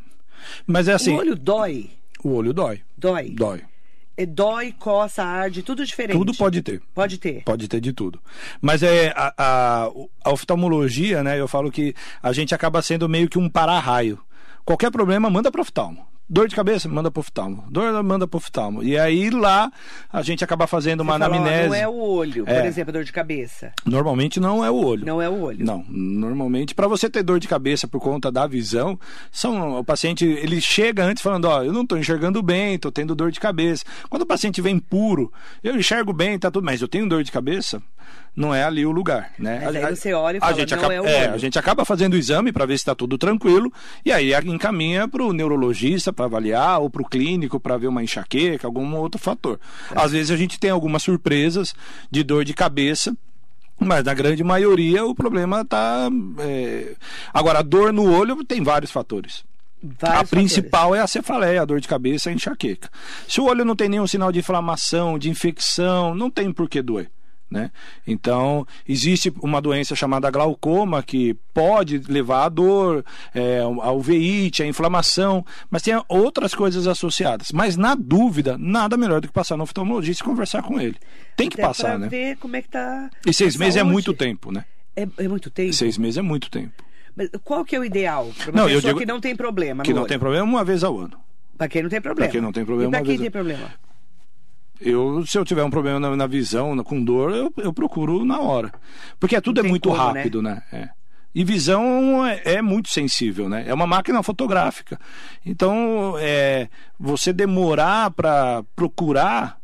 [0.65, 1.89] Mas é assim, o olho dói.
[2.21, 2.81] o olho dói.
[2.97, 3.29] Dói.
[3.29, 3.61] Dói.
[4.17, 6.17] É, dói, coça, arde, tudo diferente.
[6.17, 6.81] Tudo pode ter.
[6.93, 7.41] Pode ter.
[7.45, 8.19] Pode ter de tudo.
[8.59, 9.91] Mas é a, a,
[10.25, 11.39] a oftalmologia, né?
[11.39, 14.19] Eu falo que a gente acaba sendo meio que um para-raio.
[14.65, 16.05] Qualquer problema, manda para oftalmo.
[16.29, 17.63] Dor de cabeça, manda pro oftalmo.
[17.69, 18.83] Dor, manda pro oftalmo.
[18.83, 19.71] E aí lá
[20.11, 21.67] a gente acaba fazendo uma Você fala, ó, anamnese.
[21.69, 22.67] não é o olho, por É.
[22.67, 23.71] exemplo, dor de cabeça.
[23.85, 25.05] Normalmente não é o olho.
[25.05, 25.65] Não é o olho.
[25.65, 28.99] Não, normalmente para você ter dor de cabeça por conta da visão,
[29.31, 33.15] são o paciente ele chega antes falando, ó, eu não estou enxergando bem, estou tendo
[33.15, 33.85] dor de cabeça.
[34.09, 35.31] Quando o paciente vem puro,
[35.63, 37.81] eu enxergo bem, tá tudo, mas eu tenho dor de cabeça,
[38.35, 39.61] não é ali o lugar, né?
[39.65, 41.37] Mas A- aí a- você olha e a fala, gente não acaba, é é, a
[41.37, 43.71] gente acaba fazendo o exame para ver se está tudo tranquilo
[44.05, 48.03] e aí encaminha para o neurologista para avaliar ou para o clínico para ver uma
[48.03, 49.59] enxaqueca, algum outro fator.
[49.89, 50.03] Tá.
[50.03, 51.73] Às vezes a gente tem algumas surpresas
[52.11, 53.15] de dor de cabeça
[53.79, 56.09] mas na grande maioria o problema está.
[57.33, 59.43] Agora, a dor no olho tem vários fatores.
[59.83, 62.89] Vários a principal é a cefaleia, a dor de cabeça, a enxaqueca.
[63.27, 66.81] Se o olho não tem nenhum sinal de inflamação, de infecção, não tem por que
[66.81, 67.11] doer.
[67.49, 67.71] Né?
[68.05, 74.67] Então, existe uma doença chamada glaucoma que pode levar à dor, é, a uveíte, a
[74.67, 77.53] inflamação, mas tem outras coisas associadas.
[77.53, 80.97] Mas, na dúvida, nada melhor do que passar no oftalmologista e conversar com ele.
[81.37, 82.09] Tem que Até passar, né?
[82.09, 83.09] ver como é que tá.
[83.25, 83.93] E seis meses é saúde.
[83.93, 84.65] muito tempo, né?
[84.93, 85.71] É, é muito tempo.
[85.71, 86.83] Seis meses é muito tempo.
[87.15, 88.29] Mas qual que é o ideal?
[88.37, 89.83] Pra uma Não, eu pessoa digo que não tem problema.
[89.83, 90.09] Que não olho?
[90.09, 91.17] tem problema uma vez ao ano.
[91.57, 92.25] Pra quem não tem problema.
[92.27, 93.71] Pra quem não tem problema, E pra uma quem vez- tem problema?
[94.79, 98.23] Eu, se eu tiver um problema na, na visão, na- com dor, eu, eu procuro
[98.23, 98.71] na hora.
[99.19, 100.61] Porque tudo Não é muito como, rápido, né?
[100.71, 100.89] É.
[101.35, 103.65] E visão é, é muito sensível, né?
[103.67, 104.99] É uma máquina fotográfica.
[105.45, 106.67] Então, é,
[106.99, 109.57] você demorar para procurar,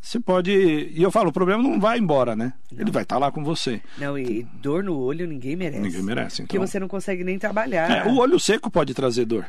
[0.00, 0.52] você pode.
[0.52, 2.52] E eu falo, o problema não vai embora, né?
[2.76, 3.80] Ele vai estar lá com você.
[3.98, 5.80] Não, e dor no olho ninguém merece.
[5.82, 6.42] Ninguém merece.
[6.42, 6.66] Porque Então.
[6.66, 8.06] você não consegue nem trabalhar.
[8.06, 9.46] É, o olho seco pode trazer dor.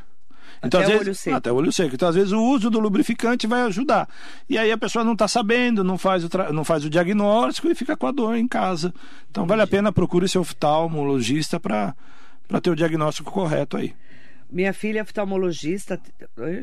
[0.64, 1.36] Então, Até vezes, olho seco.
[1.38, 1.96] Até o olho seco.
[1.96, 4.10] Então, às vezes, o uso do lubrificante vai ajudar.
[4.50, 7.68] E aí a pessoa não está sabendo, não faz, o tra- não faz o diagnóstico
[7.70, 8.94] e fica com a dor em casa.
[9.30, 11.94] Então, vale a pena procure seu oftalmologista para
[12.62, 13.94] ter o diagnóstico correto aí.
[14.50, 16.00] Minha filha é oftalmologista,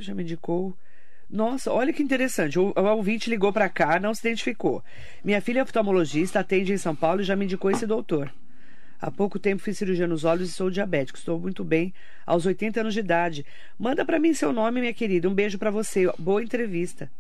[0.01, 0.75] já me indicou.
[1.31, 2.59] Nossa, olha que interessante.
[2.59, 4.83] O, o ouvinte ligou para cá, não se identificou.
[5.25, 8.31] Minha filha é oftalmologista, atende em São Paulo e já me indicou esse doutor.
[9.07, 11.19] Há pouco tempo fiz cirurgia nos olhos e sou diabético.
[11.19, 11.93] Estou muito bem
[12.27, 13.45] aos 80 anos de idade.
[13.79, 15.29] Manda para mim seu nome, minha querida.
[15.29, 16.11] Um beijo para você.
[16.19, 17.11] Boa entrevista.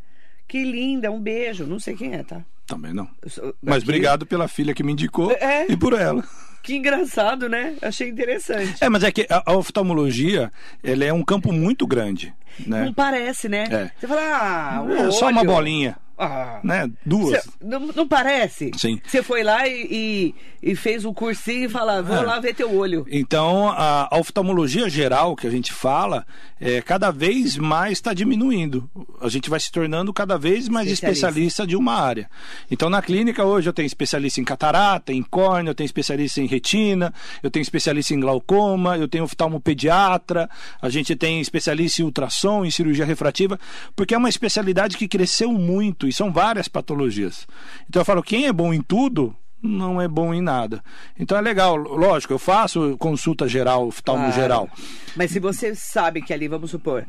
[0.48, 1.66] Que linda, um beijo.
[1.66, 2.40] Não sei quem é, tá?
[2.66, 3.06] Também não.
[3.26, 5.70] Sou- Mas aqui- obrigado pela filha que me indicou É.
[5.70, 6.24] e por ela.
[6.62, 7.76] Que engraçado, né?
[7.82, 8.82] Achei interessante.
[8.82, 10.50] É, mas é que a, a oftalmologia,
[10.82, 12.32] ela é um campo muito grande,
[12.66, 12.86] né?
[12.86, 13.64] Não parece, né?
[13.70, 13.90] É.
[14.00, 16.90] Você fala, ah, É só uma bolinha, Ah, né?
[17.04, 17.42] Duas.
[17.42, 18.70] Cê- não, não parece?
[18.76, 19.00] Sim.
[19.04, 22.20] Você foi lá e, e, e fez um cursinho e fala, vou É.
[22.22, 23.04] lá ver teu olho.
[23.10, 26.24] Então, a, a oftalmologia geral que a gente fala,
[26.60, 28.88] é, cada vez mais está diminuindo.
[29.20, 31.26] A gente vai se tornando cada vez mais Especialista.
[31.28, 32.30] especialista de uma área.
[32.70, 36.46] Então, na clínica hoje eu tenho especialista em catarata, em córnea, eu tenho especialista em
[36.46, 40.48] retina, eu tenho especialista em glaucoma, eu tenho oftalmopediatra,
[40.80, 43.58] a gente tem especialista em ultrassom, em cirurgia refrativa,
[43.96, 47.46] porque é uma especialidade que cresceu muito e são várias patologias.
[47.88, 50.82] Então, eu falo, quem é bom em tudo, não é bom em nada.
[51.18, 54.34] Então é legal, lógico, eu faço consulta geral, oftalmo Claro.
[54.40, 54.68] geral.
[55.16, 57.06] Mas se você sabe que ali, vamos supor,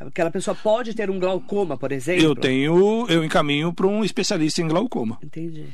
[0.00, 2.24] aquela pessoa pode ter um glaucoma, por exemplo.
[2.24, 5.18] Eu tenho, eu encaminho para um especialista em glaucoma.
[5.22, 5.66] Entendi.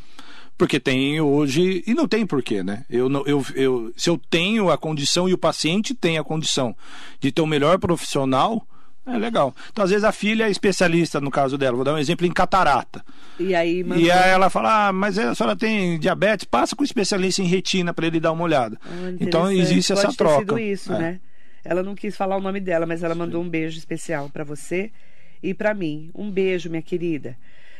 [0.56, 2.84] Porque tem hoje, e não tem porquê, né?
[2.88, 6.76] Eu, eu, eu, se eu tenho a condição e o paciente tem a condição
[7.20, 8.64] de ter o melhor profissional,
[9.06, 9.54] é legal.
[9.70, 12.32] Então, às vezes, a filha é especialista, no caso dela, vou dar um exemplo em
[12.32, 13.04] catarata.
[13.38, 14.02] E aí, mandou...
[14.04, 17.46] E aí ela fala, ah, mas a senhora tem diabetes, passa com o especialista em
[17.46, 18.78] retina para ele dar uma olhada.
[18.86, 20.38] Ah, então existe Pode essa troca.
[20.40, 20.98] sido isso, É.
[20.98, 21.20] né?
[21.64, 24.90] Ela não quis falar o nome dela, mas ela mandou um beijo especial para você
[25.42, 26.10] e para mim.
[26.14, 27.36] Um beijo, minha querida.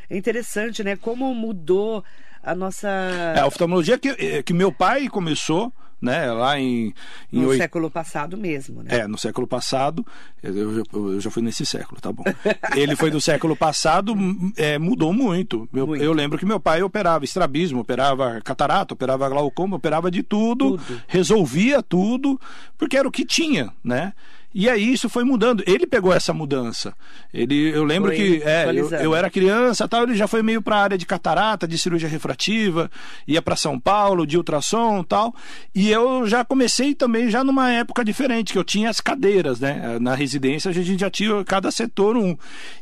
[0.08, 0.96] É interessante, né?
[0.96, 2.02] Como mudou
[2.42, 2.88] a nossa.
[3.36, 5.70] É, a oftalmologia que, eh, que meu pai começou,
[6.04, 6.92] né, lá em,
[7.32, 8.98] em no oit- século passado mesmo, né?
[9.00, 10.04] É, no século passado,
[10.42, 12.22] eu, eu- eu já fui nesse século, tá bom.
[12.76, 14.14] Ele foi do século passado,
[14.56, 15.68] é, mudou muito.
[15.72, 16.04] Meu- Muito.
[16.04, 21.02] Eu lembro que meu pai operava estrabismo, operava catarata, operava glaucoma, operava de tudo, Tudo.
[21.08, 22.38] resolvia tudo,
[22.76, 24.12] porque era o que tinha, né?
[24.54, 25.64] E aí isso foi mudando.
[25.66, 26.94] Ele pegou essa mudança.
[27.32, 30.62] Ele, eu lembro Foi que é, eu, eu era criança, tal, ele já foi meio
[30.62, 32.88] para a área de catarata, de cirurgia refrativa,
[33.26, 35.34] ia para São Paulo, de ultrassom, tal.
[35.74, 39.98] E eu já comecei também já numa época diferente, que eu tinha as cadeiras, né?
[40.00, 42.36] Na residência a gente já tinha cada setor um.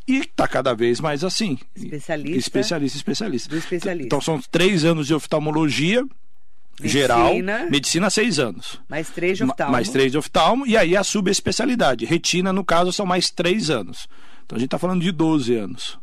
[0.06, 1.58] E tá cada vez mais assim.
[1.74, 3.56] Especialista Especialista, especialista.
[3.56, 4.06] especialista.
[4.06, 6.04] Então são três anos de oftalmologia
[6.88, 7.32] geral,
[7.70, 8.10] Medicina.
[8.10, 8.80] seis anos.
[8.88, 9.72] Mais três de oftalmo.
[9.72, 12.04] Mais três de oftalmo, e aí a subespecialidade.
[12.04, 14.08] Retina, no caso, são mais três anos.
[14.44, 15.98] Então a gente está falando de 12 anos.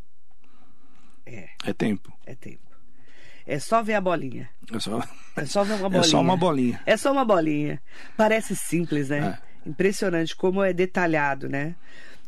[1.26, 2.12] É, É tempo.
[2.26, 2.60] é tempo.
[3.46, 4.48] É só ver a bolinha.
[4.72, 5.02] É só,
[5.36, 6.02] É só ver uma bolinha.
[6.06, 6.82] é só uma bolinha.
[6.86, 7.82] É só uma bolinha.
[8.16, 9.40] Parece simples, né?
[9.66, 9.70] É.
[9.70, 11.76] Impressionante como é detalhado, né?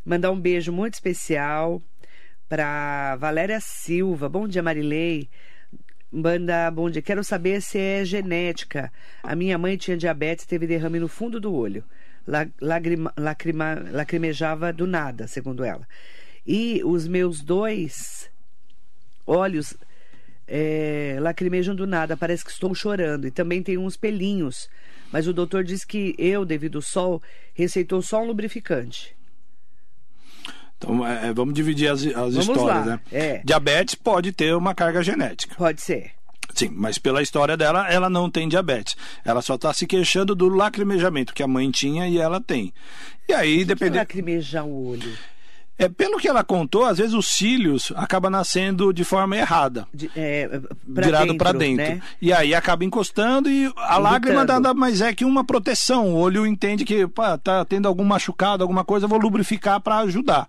[0.03, 1.81] Mandar um beijo muito especial
[2.49, 4.27] para Valéria Silva.
[4.27, 5.29] Bom dia, Marilei.
[6.11, 7.01] Manda bom dia.
[7.01, 8.91] Quero saber se é genética.
[9.23, 11.83] A minha mãe tinha diabetes e teve derrame no fundo do olho.
[12.27, 15.87] La- Lagrima, lacrima, lacrimejava do nada, segundo ela.
[16.45, 18.29] E os meus dois
[19.25, 19.73] olhos
[20.47, 23.25] é, lacrimejam do nada, parece que estou chorando.
[23.25, 24.69] E também tem uns pelinhos.
[25.13, 27.21] Mas o doutor disse que eu, devido ao sol,
[27.53, 29.15] receitou só um lubrificante.
[30.83, 32.99] Então, é, é, vamos dividir as, as Vamos histórias, lá, né?
[33.11, 33.41] é.
[33.45, 35.53] Diabetes pode ter uma carga genética.
[35.55, 36.11] Pode ser.
[36.55, 38.95] Sim, mas pela história dela, ela não tem diabetes.
[39.23, 42.73] Ela só está se queixando do lacrimejamento que a mãe tinha e ela tem.
[43.29, 43.65] E aí, Depende...
[43.65, 43.97] dependendo.
[43.99, 45.17] Lacrimejar o olho.
[45.77, 49.87] É, pelo que ela contou, às vezes os cílios acabam nascendo de forma errada.
[49.93, 51.85] De, é, pra virado dentro, para dentro.
[51.85, 52.01] Né?
[52.21, 56.13] E aí acaba encostando e a lágrima nada mais é que uma proteção.
[56.13, 60.47] O olho entende que pá, tá tendo algum machucado, alguma coisa, vou lubrificar para ajudar.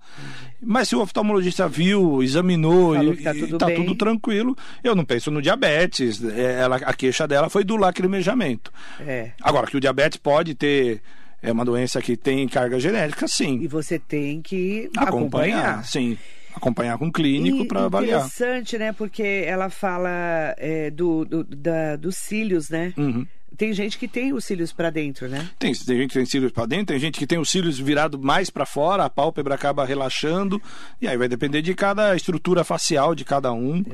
[0.64, 4.94] Mas se o oftalmologista viu, examinou Falou e que tá tudo tá tudo tranquilo, eu
[4.94, 6.22] não penso no diabetes.
[6.22, 8.72] É, Ela, a queixa dela foi do lacrimejamento.
[9.00, 9.32] É.
[9.40, 11.02] Agora, que o diabetes pode ter.
[11.42, 13.66] É uma doença que tem carga genética, E sim.
[13.66, 15.84] você tem que Acompanhar, acompanhar.
[15.84, 16.16] sim.
[16.54, 18.20] Acompanhar com o clínico E para avaliar.
[18.26, 18.92] Interessante, né?
[18.92, 22.92] Porque ela fala é, do, do- da- dos cílios, né?
[22.96, 23.26] Uhum.
[23.56, 25.48] Tem gente que tem os cílios para dentro, né?
[25.58, 28.18] Tem, tem gente que tem cílios para dentro, tem gente que tem os cílios virado
[28.18, 30.60] mais para fora, a pálpebra acaba relaxando,
[31.00, 33.84] e aí vai depender de cada estrutura facial de cada um.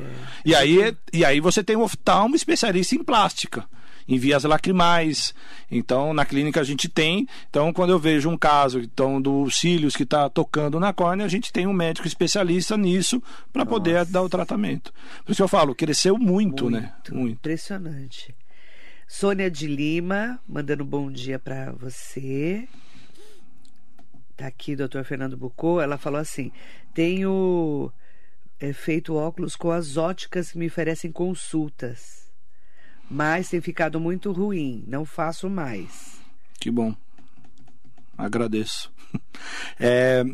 [0.44, 3.64] E, aí, e aí você tem um oftalmo especialista em plástica,
[4.08, 5.34] em vias lacrimais.
[5.70, 7.28] Então, na clínica a gente tem.
[7.50, 11.28] Então, quando eu vejo um caso então, dos cílios que está tocando na córnea, a
[11.28, 14.92] gente tem um médico especialista nisso para poder dar o tratamento.
[15.24, 16.94] Por isso que eu falo, cresceu muito, né?
[17.10, 17.34] Muito.
[17.34, 18.34] Impressionante.
[19.06, 22.68] Sônia de Lima, mandando bom dia para você.
[24.36, 25.80] Tá aqui, doutor Fernando Bucô.
[25.80, 26.52] Ela falou assim:
[26.94, 27.90] tenho
[28.60, 32.17] é, feito óculos com as óticas que me oferecem consultas.
[33.10, 34.84] Mas tem ficado muito ruim.
[34.86, 36.20] Não faço mais.
[36.60, 36.94] Que bom.
[38.16, 38.92] Agradeço.
[39.80, 40.24] É,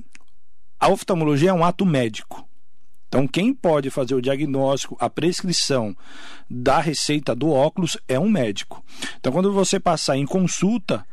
[0.80, 2.48] a oftalmologia é um ato médico.
[3.06, 5.96] Então, quem pode fazer o diagnóstico, a prescrição
[6.50, 8.84] da receita do óculos é um médico.
[9.20, 11.06] Então, quando você passar em consulta,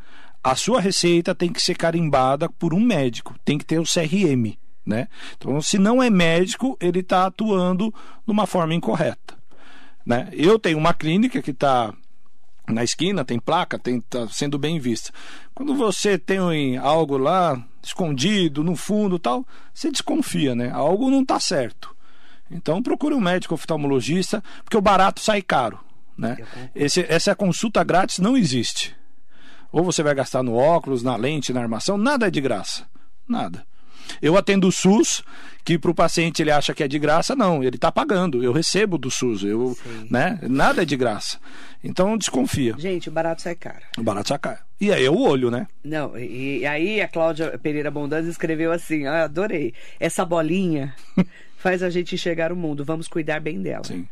[0.44, 4.58] a sua receita tem que ser carimbada por um médico, tem que ter o CRM.
[4.84, 5.08] Né?
[5.38, 7.94] Então, se não é médico, ele está atuando
[8.26, 9.41] de uma forma incorreta.
[10.06, 10.30] Né?
[10.32, 11.94] Eu tenho uma clínica que está
[12.68, 15.12] na esquina, tem placa, tem tá sendo bem vista.
[15.54, 20.70] Quando você tem algo lá escondido no fundo, tal, você desconfia, né?
[20.72, 21.96] Algo não está certo.
[22.50, 25.80] Então procure um médico oftalmologista, porque o barato sai caro,
[26.18, 26.38] né?
[26.76, 28.96] Esse, essa consulta grátis não existe.
[29.72, 32.86] Ou você vai gastar no óculos, na lente, na armação, nada é de graça.
[33.28, 33.66] Nada.
[34.22, 35.24] Eu atendo o SUS,
[35.64, 38.44] que para o paciente ele acha que é de graça, não, ele está pagando.
[38.44, 39.78] Eu recebo do SUS, eu,
[40.10, 40.40] né?
[40.44, 41.40] Nada é de graça.
[41.84, 42.76] Então desconfia.
[42.78, 43.84] Gente, o barato sai caro.
[43.98, 44.66] O barato sacar.
[44.80, 45.68] E aí é o olho, né?
[45.84, 49.74] Não, e, e aí a Cláudia Pereira Bondanza escreveu assim: ah, adorei.
[50.00, 50.96] Essa bolinha
[51.58, 52.84] faz a gente enxergar o mundo.
[52.86, 53.84] Vamos cuidar bem dela.
[53.84, 54.08] Sim.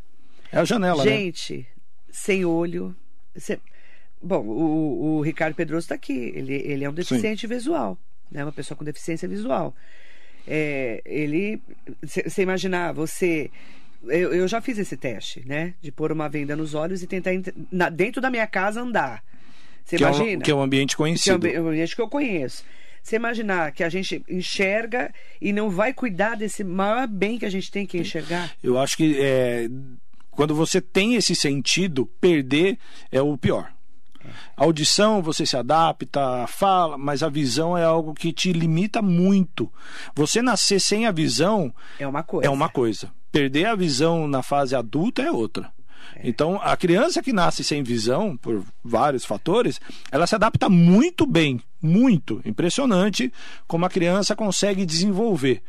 [0.52, 1.12] É a janela, né?
[1.12, 1.68] Gente,
[2.12, 2.96] sem olho.
[3.36, 3.60] sem-
[4.22, 6.34] Bom, o, o Ricardo Pedroso está aqui.
[6.36, 7.98] Ele, ele é um deficiente visual,
[8.32, 8.44] né?
[8.44, 9.76] Uma pessoa com deficiência visual.
[10.48, 11.62] É, ele,
[12.02, 13.52] você imaginar, você,
[14.04, 15.74] eu, eu já fiz esse teste, né?
[15.82, 19.24] De pôr uma venda nos olhos e tentar ent- na- dentro da minha casa andar.
[19.86, 20.38] Você Que é, imagina?
[20.38, 21.34] um, que é um ambiente Que é conhecido.
[21.34, 22.64] um ambi- um ambiente que eu conheço.
[23.02, 25.12] Você imaginar que a gente enxerga
[25.42, 28.52] e não vai cuidar desse maior bem que a gente tem que enxergar?
[28.62, 29.68] Eu acho que é,
[30.32, 32.78] quando você tem esse sentido, perder
[33.12, 33.72] é o pior.
[34.56, 39.72] A audição você se adapta, fala, mas a visão é algo que te limita muito.
[40.16, 42.48] Você nascer sem a visão É uma coisa.
[42.48, 43.12] é uma coisa.
[43.32, 45.72] Perder a visão na fase adulta é outra.
[46.24, 49.80] Então, a criança que nasce sem visão, por vários fatores,
[50.12, 52.42] ela se adapta muito bem, muito.
[52.46, 53.32] Impressionante
[53.68, 55.62] como a criança consegue desenvolver.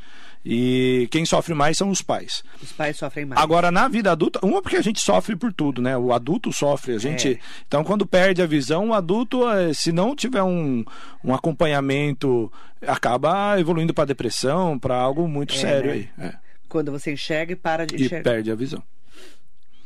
[0.42, 2.42] E quem sofre mais são os pais.
[2.62, 3.38] Os pais sofrem mais.
[3.42, 5.94] Agora, na vida adulta, uma porque a gente sofre por tudo, né?
[5.98, 7.32] O adulto sofre, a gente.
[7.34, 7.38] É.
[7.68, 10.82] Então, quando perde a visão, o adulto, eh, se não tiver um,
[11.22, 12.50] um acompanhamento,
[12.86, 16.08] acaba evoluindo para depressão, para algo muito É, sério né?
[16.18, 16.26] aí.
[16.28, 16.34] É.
[16.70, 18.30] Quando você enxerga e para de E enxergar.
[18.30, 18.82] perde a visão.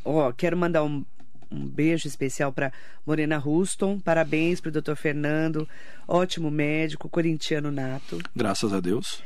[0.05, 1.05] Ó, quero mandar um,
[1.50, 2.72] um beijo especial para
[3.07, 3.98] Morena Ruston.
[3.98, 5.68] Parabéns para o doutor Fernando.
[6.07, 8.18] Ótimo médico, corintiano nato.
[8.35, 9.22] Graças a Deus.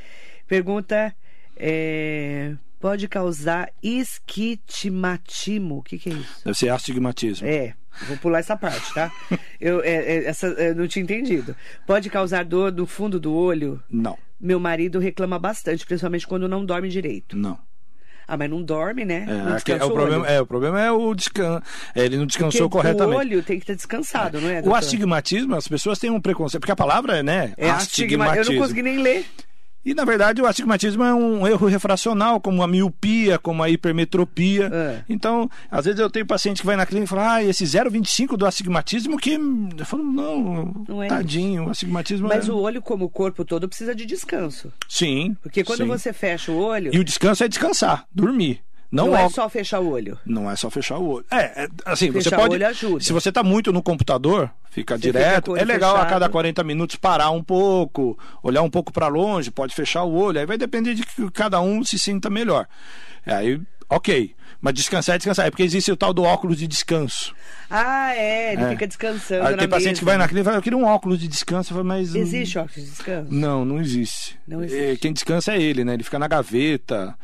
[0.46, 1.14] Pergunta:
[1.56, 5.78] é, pode causar esquitimatismo?
[5.78, 6.44] O que, que é isso?
[6.44, 7.46] Deve ser astigmatismo.
[7.46, 7.74] É,
[8.06, 9.12] vou pular essa parte, tá?
[9.60, 11.56] Eu, é, é, essa, eu não tinha entendido.
[11.86, 13.82] Pode causar dor no fundo do olho?
[13.90, 14.16] Não.
[14.40, 17.36] Meu marido reclama bastante, principalmente quando não dorme direito.
[17.36, 17.58] Não.
[18.30, 19.24] Ah, mas não dorme, né?
[19.26, 20.30] É, não aqui- é o, problema, olho.
[20.30, 21.62] é, o problema é o descanso.
[21.96, 23.16] Ele não descansou Porque corretamente.
[23.16, 24.58] O olho tem que estar descansado, não é?
[24.58, 24.78] O doutor?
[24.78, 27.54] astigmatismo, as pessoas têm um preconceito, porque a palavra é, né?
[27.56, 28.36] É astigma...
[28.36, 29.24] Eu não consegui nem ler.
[29.84, 34.70] E na verdade o astigmatismo é um erro refracional, como a miopia, como a hipermetropia.
[34.72, 35.04] É.
[35.08, 38.36] Então, às vezes eu tenho paciente que vai na clínica e fala, ah, esse 0,25
[38.36, 39.34] do astigmatismo que.
[39.78, 42.52] Eu falo, não, Não é tadinho, o astigmatismo Mas é.
[42.52, 44.72] o olho, como o corpo todo, precisa de descanso.
[44.88, 45.36] Sim.
[45.42, 45.86] Porque quando sim.
[45.86, 48.60] você fecha o olho, E o descanso é descansar, dormir.
[48.90, 50.18] Não, não é só fechar o olho.
[50.24, 51.26] Não é só fechar o olho.
[51.30, 52.54] É, é, assim, você Fechar o pode.
[52.54, 53.04] olho ajuda.
[53.04, 55.48] Se você tá muito no computador, fica Você fica direto.
[55.48, 56.10] o olho é legal a fechado.
[56.10, 60.40] cada 40 minutos parar um pouco, olhar um pouco para longe, pode fechar o olho.
[60.40, 62.66] Aí vai depender de que cada um se sinta melhor.
[63.26, 64.34] É, aí, ok.
[64.60, 65.46] Mas descansar é descansar.
[65.46, 67.32] É porque existe o tal do óculos de descanso.
[67.70, 68.70] Ah, é, ele É.
[68.70, 69.98] fica descansando Aí tem paciente mesa.
[70.00, 71.72] que vai na clínica e fala, eu queria um óculos de descanso.
[71.74, 72.14] Falo, mas.
[72.14, 73.28] Existe óculos de descanso?
[73.32, 74.36] Não, não existe.
[74.48, 74.82] Não existe.
[74.82, 75.92] É, quem descansa é ele, né?
[75.94, 77.14] Ele fica na gaveta,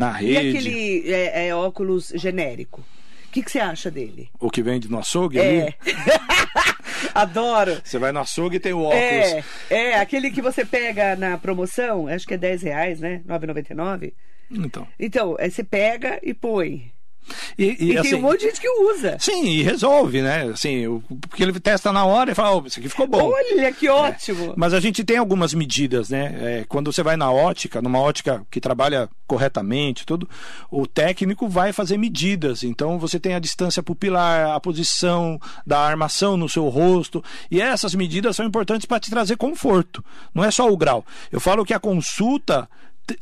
[0.00, 0.56] na E rede.
[0.58, 2.80] aquele é, é, óculos genérico?
[2.80, 4.28] O que, que você acha dele?
[4.40, 5.74] O que vende no açougue É.
[7.14, 7.80] Adoro.
[7.84, 9.02] Você vai no açougue e tem o óculos.
[9.02, 13.22] É, é, aquele que você pega na promoção, acho que é 10 reais, né?
[13.26, 14.12] 9,99.
[14.50, 14.86] Então.
[14.98, 16.90] Então, aí você pega e põe.
[17.58, 19.16] E, E, e, assim, tem um monte de gente que usa.
[19.18, 20.44] Sim, e resolve, né?
[20.52, 23.30] Assim, porque ele testa na hora e fala, oh, isso aqui ficou bom.
[23.30, 24.54] Olha que ótimo.
[24.56, 26.36] Mas a gente tem algumas medidas, né?
[26.40, 30.28] É, quando você vai na ótica, numa ótica que trabalha corretamente, tudo,
[30.70, 32.64] o técnico vai fazer medidas.
[32.64, 37.94] Então você tem a distância pupilar, a posição da armação no seu rosto, e essas
[37.94, 40.04] medidas são importantes para te trazer conforto.
[40.34, 41.04] Não é só o grau.
[41.30, 42.68] Eu falo que a consulta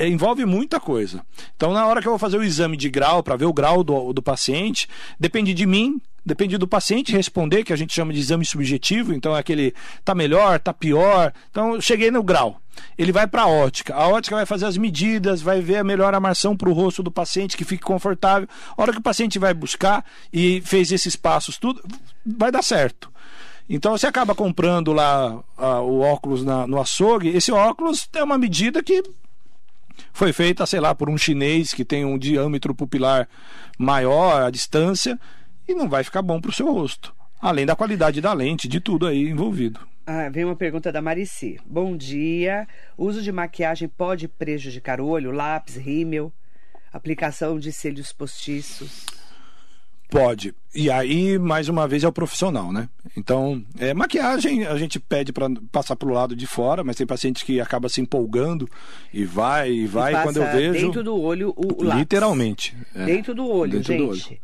[0.00, 1.24] envolve muita coisa.
[1.56, 3.82] Então, na hora que eu vou fazer o exame de grau, para ver o grau
[3.84, 8.20] do, do paciente, depende de mim, depende do paciente responder, que a gente chama de
[8.20, 9.12] exame subjetivo.
[9.14, 9.74] Então, é aquele
[10.04, 11.32] tá melhor, tá pior.
[11.50, 12.60] Então, cheguei no grau.
[12.96, 13.94] Ele vai para a ótica.
[13.94, 17.10] A ótica vai fazer as medidas, vai ver a melhor armação para o rosto do
[17.10, 18.48] paciente, que fique confortável.
[18.76, 21.82] A hora que o paciente vai buscar e fez esses passos, tudo,
[22.24, 23.10] vai dar certo.
[23.68, 27.28] Então você acaba comprando lá ah, o óculos na- no açougue.
[27.28, 29.02] Esse óculos é uma medida que
[30.12, 33.28] foi feita, sei lá, por um chinês que tem um diâmetro pupilar
[33.78, 35.18] maior, a distância,
[35.66, 37.14] e não vai ficar bom para o seu rosto.
[37.40, 39.80] Além da qualidade da lente, de tudo aí envolvido.
[40.06, 41.60] Ah, vem uma pergunta da Marici.
[41.66, 42.66] Bom dia.
[42.96, 45.30] Uso de maquiagem pode prejudicar o olho?
[45.30, 46.32] Lápis, rímel,
[46.92, 49.17] aplicação de cílios postiços.
[50.10, 50.54] Pode.
[50.74, 52.88] E aí, mais uma vez, é o profissional, né?
[53.16, 57.44] Então, é, maquiagem a gente pede para passar pro lado de fora, mas tem paciente
[57.44, 58.68] que acaba se empolgando
[59.12, 60.86] e vai, e vai, E quando eu vejo.
[60.86, 62.00] Dentro do olho o, lápis.
[62.00, 62.76] literalmente.
[62.94, 63.04] é.
[63.04, 64.28] Dentro do olho, Dentro do gente.
[64.30, 64.40] olho.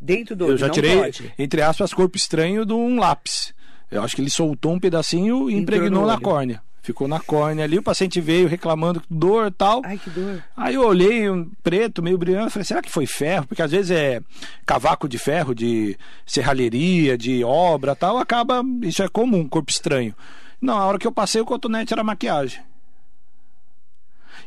[0.00, 0.52] Dentro do olho.
[0.54, 1.32] Eu já tirei, pode.
[1.38, 3.52] entre aspas, corpo estranho de um lápis.
[3.90, 6.62] Eu acho que ele soltou um pedacinho e Entrou impregnou no na córnea.
[6.84, 9.80] Ficou na córnea ali, o paciente veio reclamando dor e tal.
[9.86, 10.44] Ai, que dor.
[10.54, 13.46] Aí eu olhei um preto, meio brilhante, falei, será que foi ferro?
[13.46, 14.20] Porque às vezes é
[14.66, 20.14] cavaco de ferro, de serralheria, de obra tal, acaba, isso é comum, corpo estranho.
[20.60, 22.60] Não, a hora que eu passei o cotonete era maquiagem.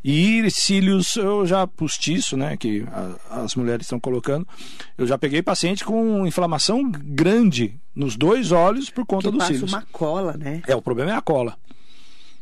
[0.04, 4.48] E cílios, eu já postiço, né, que a- as mulheres estão colocando,
[4.96, 9.54] eu já peguei paciente com inflamação grande nos dois olhos por conta Que dos passa
[9.54, 9.74] cílios.
[9.74, 10.62] uma cola, né?
[10.68, 11.58] É, o problema é a cola.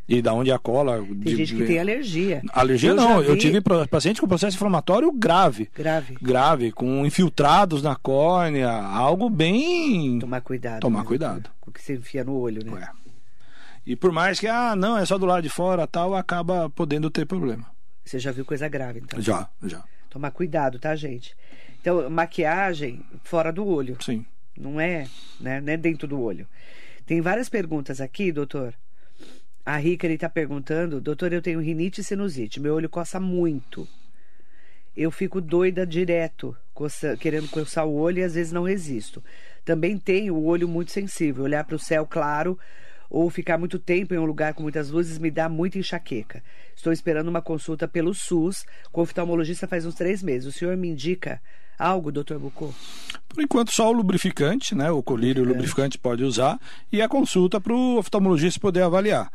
[0.08, 1.04] E da onde a cola?
[1.24, 2.42] Tem gente que tem alergia.
[2.54, 5.70] Alergia Eu não, já eu vi- tive paciente com processo inflamatório grave.
[5.76, 6.16] Grave.
[6.22, 10.20] Grave, com infiltrados na córnea, algo bem.
[10.20, 10.82] Tomar cuidado.
[10.82, 11.50] Tomar né, cuidado.
[11.60, 12.72] Com o que você enfia no olho, né?
[12.72, 12.88] Ué.
[13.84, 17.10] E por mais que, ah, não, é só do lado de fora tal, acaba podendo
[17.10, 17.66] ter problema.
[18.04, 19.20] Você já viu coisa grave, então.
[19.20, 19.84] Já, já.
[20.10, 21.36] Tomar cuidado, tá, gente?
[21.82, 23.98] Então, maquiagem fora do olho.
[24.02, 24.24] Sim.
[24.58, 25.08] Não é,
[25.40, 25.60] né?
[25.62, 26.48] Não é dentro do olho.
[27.06, 28.74] Tem várias perguntas aqui, doutor.
[29.66, 33.88] A Rica está perguntando, doutor, eu tenho rinite e sinusite, meu olho coça muito.
[34.96, 39.24] Eu fico doida direto, coça- querendo coçar o olho e às vezes não resisto.
[39.66, 42.58] Também tenho o olho muito sensível, olhar para o céu claro
[43.10, 46.44] ou ficar muito tempo em um lugar com muitas luzes me dá muita enxaqueca.
[46.76, 50.48] Estou esperando uma consulta pelo SUS com oftalmologista faz uns três meses.
[50.48, 51.42] O senhor me indica
[51.78, 52.74] algo, doutor Bucô?
[53.28, 54.90] Por enquanto, só o lubrificante, né?
[54.92, 56.60] O colírio e o lubrificante pode usar,
[56.92, 59.30] e a consulta para o oftalmologista poder avaliar.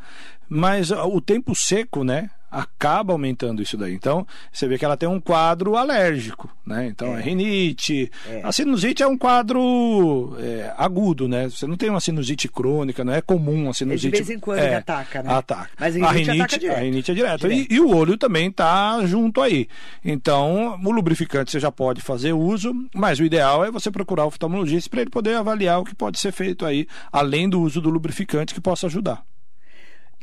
[0.49, 2.29] Mas o tempo seco, né?
[2.51, 3.93] Acaba aumentando isso daí.
[3.93, 6.87] Então, você vê que ela tem um quadro alérgico, né?
[6.87, 8.11] Então, é, rinite.
[8.29, 8.41] É.
[8.43, 11.49] A sinusite é um quadro é, agudo, né?
[11.49, 14.11] Você não tem uma sinusite crônica, não é comum a sinusite.
[14.11, 15.33] vez em quando é, ele ataca, né?
[15.33, 15.69] Ataca.
[15.79, 16.77] Mas a a rinite rinite, ataca direto.
[16.77, 17.47] a rinite é direto.
[17.47, 17.71] Direto.
[17.71, 19.67] E, e o olho também está junto aí.
[20.03, 24.27] Então, o lubrificante você já pode fazer uso, mas o ideal é você procurar o
[24.27, 27.89] oftalmologista para ele poder avaliar o que pode ser feito aí, além do uso do
[27.89, 29.23] lubrificante que possa ajudar.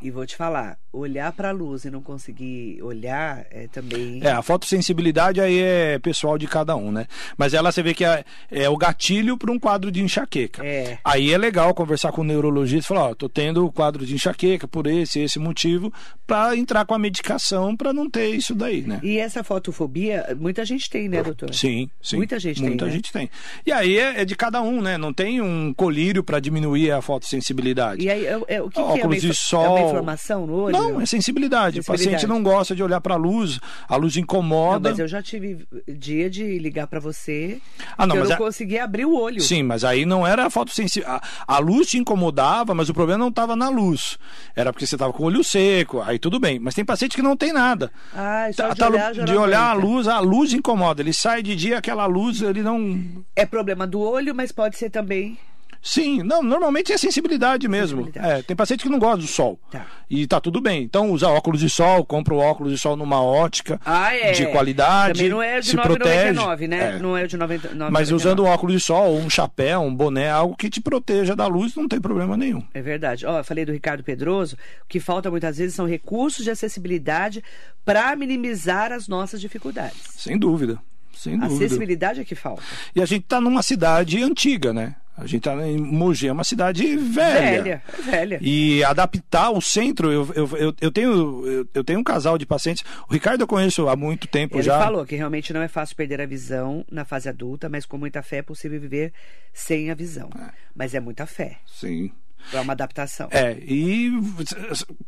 [0.00, 4.20] E vou te falar, olhar para a luz e não conseguir olhar é também.
[4.22, 7.06] É, a fotossensibilidade aí é pessoal de cada um, né?
[7.36, 10.64] Mas ela você vê que é, é o gatilho para um quadro de enxaqueca.
[10.64, 10.98] É.
[11.04, 14.68] Aí é legal conversar com o neurologista e falar, ó, tô tendo quadro de enxaqueca
[14.68, 15.92] por esse esse motivo,
[16.26, 19.00] para entrar com a medicação para não ter isso daí, né?
[19.02, 21.52] E essa fotofobia, muita gente tem, né, doutor?
[21.52, 22.16] Sim, sim.
[22.18, 22.92] Muita gente tem, Muita né?
[22.92, 23.28] gente tem.
[23.66, 24.96] E aí é, é de cada um, né?
[24.96, 28.04] Não tem um colírio para diminuir a fotossensibilidade.
[28.04, 28.84] E aí, é- é- o que, que é?
[28.84, 29.87] Óculos de infla- sol.
[29.88, 30.72] É inflamação no olho?
[30.76, 31.80] Não, é sensibilidade.
[31.80, 33.58] O paciente não gosta de olhar para a luz,
[33.88, 34.90] a luz Não, incomoda.
[34.90, 37.60] mas eu já tive dia de ligar para você
[37.96, 39.40] Ah, não, eu não é- conseguia abrir o olho.
[39.40, 41.08] Sim, mas aí não era a fotossensível.
[41.10, 44.18] A, a luz te incomodava, mas o problema não estava na luz.
[44.54, 46.58] Era porque você estava com o olho seco, aí tudo bem.
[46.58, 47.90] Mas tem paciente que não tem nada.
[48.14, 51.02] Ah, só Tá- de tá- olhar de não olhar a luz, a luz incomoda.
[51.02, 52.98] Ele sai de dia, aquela luz, ele não.
[53.36, 55.38] É problema do olho, mas pode ser também.
[55.80, 58.04] Sim, não, normalmente é sensibilidade mesmo.
[58.04, 58.40] Sensibilidade.
[58.40, 59.58] É, tem paciente que não gosta do sol.
[59.70, 59.86] Tá.
[60.10, 60.82] E tá tudo bem.
[60.82, 64.32] Então usa óculos de sol, compra o óculos de sol numa ótica Ah, é.
[64.32, 65.18] de qualidade.
[65.18, 66.66] Também não é de se 9,99, protege.
[66.68, 66.96] né?
[66.96, 66.98] É.
[66.98, 67.90] Não é de 99.
[67.92, 71.46] Mas usando um óculos de sol, um chapéu, um boné, algo que te proteja da
[71.46, 72.62] luz, não tem problema nenhum.
[72.74, 73.24] É verdade.
[73.24, 74.56] Ó, eu falei do Ricardo Pedroso.
[74.84, 77.42] O que falta muitas vezes são recursos de acessibilidade
[77.84, 79.96] para minimizar as nossas dificuldades.
[80.16, 80.78] Sem dúvida.
[81.14, 81.54] Sem dúvida.
[81.54, 82.62] acessibilidade é que falta.
[82.94, 84.94] E a gente tá numa cidade antiga, né?
[85.18, 87.62] A gente tá em Mogi, é uma cidade velha.
[87.62, 88.38] Velha, é velha.
[88.40, 92.46] E adaptar o centro, eu, eu, eu, eu tenho, eu, eu tenho um casal de
[92.46, 92.84] pacientes.
[93.08, 94.78] O Ricardo eu conheço há muito tempo Ele já.
[94.78, 98.22] falou que realmente não é fácil perder a visão na fase adulta, mas com muita
[98.22, 99.12] fé é possível viver
[99.52, 100.30] sem a visão.
[100.74, 101.58] Mas é muita fé.
[101.66, 102.12] Sim.
[102.52, 103.28] É uma adaptação.
[103.30, 104.10] É, e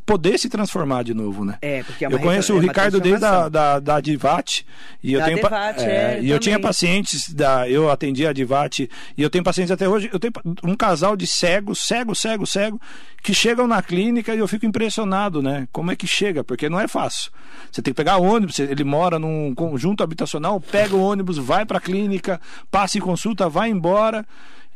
[0.05, 1.57] poder se transformar de novo, né?
[1.63, 3.51] É, porque é uma Eu conheço o é uma Ricardo desde a transformação.
[3.51, 4.67] da, da Advat.
[5.03, 7.69] E eu Da tenho, pa- Advat, é, é, e eu tinha pacientes da.
[7.69, 10.11] Eu atendi a Advat e eu tenho pacientes até hoje.
[10.13, 10.33] Eu tenho
[10.65, 12.81] um casal de cegos, cego, cego, cego,
[13.23, 15.67] que chegam na clínica e eu fico impressionado, né?
[15.73, 16.45] Como é que chega?
[16.45, 17.31] Porque não é fácil.
[17.71, 21.79] Você tem que pegar ônibus, ele mora num conjunto habitacional, pega o ônibus, vai para
[21.79, 24.27] a clínica, passa em consulta, vai embora.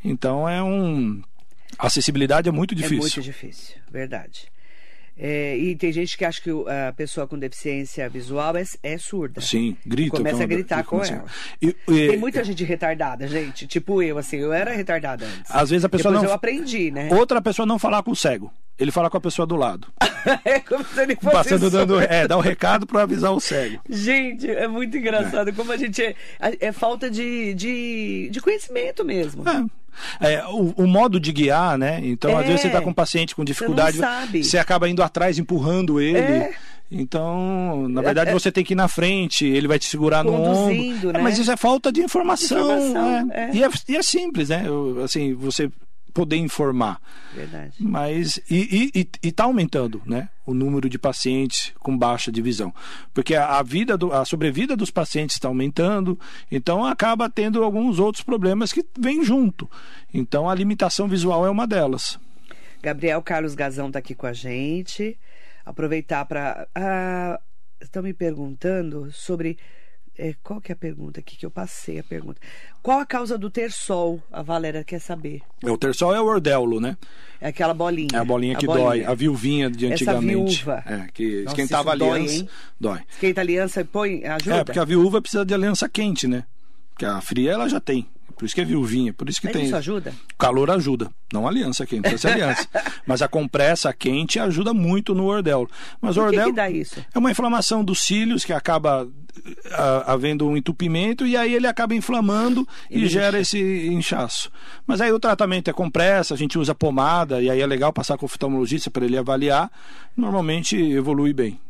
[0.05, 1.23] Então é um.
[1.79, 2.97] Acessibilidade é muito difícil.
[2.99, 4.49] É muito difícil, verdade.
[5.17, 9.41] É, e tem gente que acha que a pessoa com deficiência visual é, é surda.
[9.41, 10.17] Sim, grita.
[10.17, 11.25] Começa é a gritar com ela.
[11.63, 13.65] E- e- Tem muita gente retardada, gente.
[13.69, 15.51] Tipo eu, assim, eu era retardada antes.
[15.51, 16.31] Às vezes a pessoa Depois não.
[16.31, 17.09] eu aprendi, né?
[17.13, 18.53] Outra pessoa não falar com o cego.
[18.77, 19.87] Ele fala com a pessoa do lado.
[20.45, 22.01] é como se ele fosse Passando dando.
[22.01, 23.81] É, dá o recado para avisar o cego.
[23.89, 26.15] Gente, é muito engraçado como a gente é,
[26.61, 29.45] é falta de, de, de conhecimento mesmo.
[29.49, 29.65] É.
[30.35, 32.01] É, o, o modo de guiar, né?
[32.03, 32.47] Então, às É.
[32.49, 36.19] vezes você está com um paciente com dificuldade, Você você acaba indo atrás, empurrando ele.
[36.19, 36.53] É.
[36.91, 38.35] Então, na verdade, É, é.
[38.35, 41.13] você tem que ir na frente, ele vai te segurar no Conduzindo, ombro.
[41.13, 41.21] né?
[41.21, 42.77] É, mas isso é falta de informação.
[42.77, 43.51] Informação, é.
[43.51, 43.51] é.
[43.55, 44.65] E, é, e é simples, né?
[44.67, 45.71] Eu, assim, você
[46.15, 47.01] poder informar.
[47.35, 47.75] Verdade.
[47.81, 50.29] Mas e, e, e, e tá aumentando, né?
[50.47, 52.73] O número de pacientes com baixa de visão.
[53.13, 56.19] Porque a, a vida do, a sobrevida dos pacientes está aumentando,
[56.51, 59.69] então acaba tendo alguns outros problemas que vêm junto.
[60.13, 62.19] Então a limitação visual é uma delas.
[62.81, 65.19] Gabriel Carlos Gazão está aqui com a gente.
[65.67, 66.69] Aproveitar para.
[66.75, 67.41] Ah,
[67.81, 69.59] estão me perguntando sobre.
[70.19, 72.41] É, qual que é a pergunta aqui que eu passei a pergunta?
[72.83, 74.23] Qual a causa do ter sol?
[74.33, 75.43] A Valéria quer saber.
[75.63, 76.97] É, O terçol é o ordéulo, né?
[77.41, 78.09] É aquela bolinha.
[78.15, 78.87] É a bolinha que bolinha.
[78.87, 80.57] dói, a viuvinha de Essa antigamente.
[80.57, 80.83] viúva.
[80.87, 82.35] É, que Nossa, esquentava a dói, aliança.
[82.35, 82.49] hein?
[82.81, 83.01] Dói.
[83.11, 84.25] Esquenta a aliança e põe.
[84.27, 84.57] Ajuda?
[84.57, 86.45] É, porque a viúva precisa de aliança quente, né?
[86.91, 88.07] Porque a fria ela já tem.
[88.35, 89.65] Por isso que é viuvinha, por isso que Mas tem.
[89.67, 90.13] isso ajuda?
[90.39, 92.69] Calor ajuda, não a aliança quente, ser aliança.
[93.07, 95.69] Mas a compressa quente ajuda muito no ordelo.
[96.01, 97.05] Mas o ordelo que dá isso?
[97.15, 99.09] é uma inflamação dos cílios que acaba
[99.73, 104.51] ah, havendo um entupimento e aí ele acaba inflamando e gera esse inchaço.
[104.87, 108.17] Mas aí o tratamento é compressa, a gente usa pomada e aí é legal passar
[108.17, 109.71] com o oftalmologista para ele avaliar.
[110.17, 111.61] Normalmente evolui bem.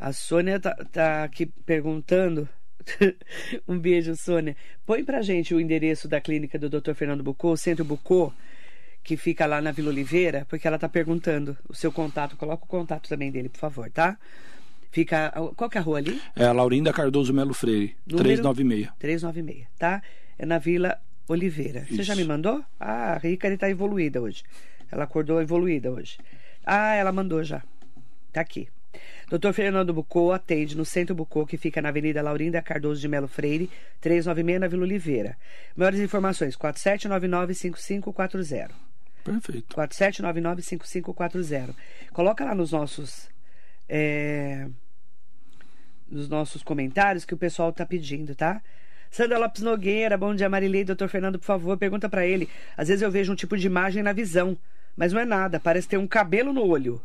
[0.00, 2.48] A Sônia tá, tá aqui perguntando.
[3.68, 4.56] um beijo, Sônia.
[4.86, 6.94] Põe pra gente o endereço da clínica do Dr.
[6.94, 8.32] Fernando Bucô, o Centro Bucô,
[9.02, 12.36] que fica lá na Vila Oliveira, porque ela tá perguntando o seu contato.
[12.36, 14.18] Coloca o contato também dele, por favor, tá?
[14.90, 15.32] Fica.
[15.56, 16.20] Qual que é a rua ali?
[16.36, 18.24] É a Laurinda Cardoso Melo Freire, Número?
[18.24, 18.92] 396.
[18.98, 20.02] 396, tá?
[20.38, 21.84] É na Vila Oliveira.
[21.88, 22.22] Você já Isso.
[22.22, 22.64] me mandou?
[22.78, 24.44] Ah, a Rica está evoluída hoje.
[24.90, 26.18] Ela acordou evoluída hoje.
[26.64, 27.62] Ah, ela mandou já.
[28.32, 28.68] Tá aqui.
[29.28, 29.52] Dr.
[29.52, 33.70] Fernando Bucô atende no Centro Bucô, que fica na Avenida Laurinda Cardoso de Melo Freire,
[34.00, 35.36] 396, na Vila Oliveira.
[35.76, 38.70] Maiores informações, 4799-5540.
[39.24, 39.76] Perfeito.
[39.76, 41.74] 4799-5540.
[42.12, 43.28] Coloca lá nos nossos.
[43.88, 44.66] é,
[46.08, 48.62] nos nossos comentários que o pessoal tá pedindo, tá?
[49.10, 50.84] Sandra Lopes Nogueira, bom dia, Marilei.
[50.84, 52.48] Doutor Fernando, por favor, pergunta para ele.
[52.76, 54.56] Às vezes eu vejo um tipo de imagem na visão,
[54.96, 57.00] mas não é nada, parece ter um cabelo no olho.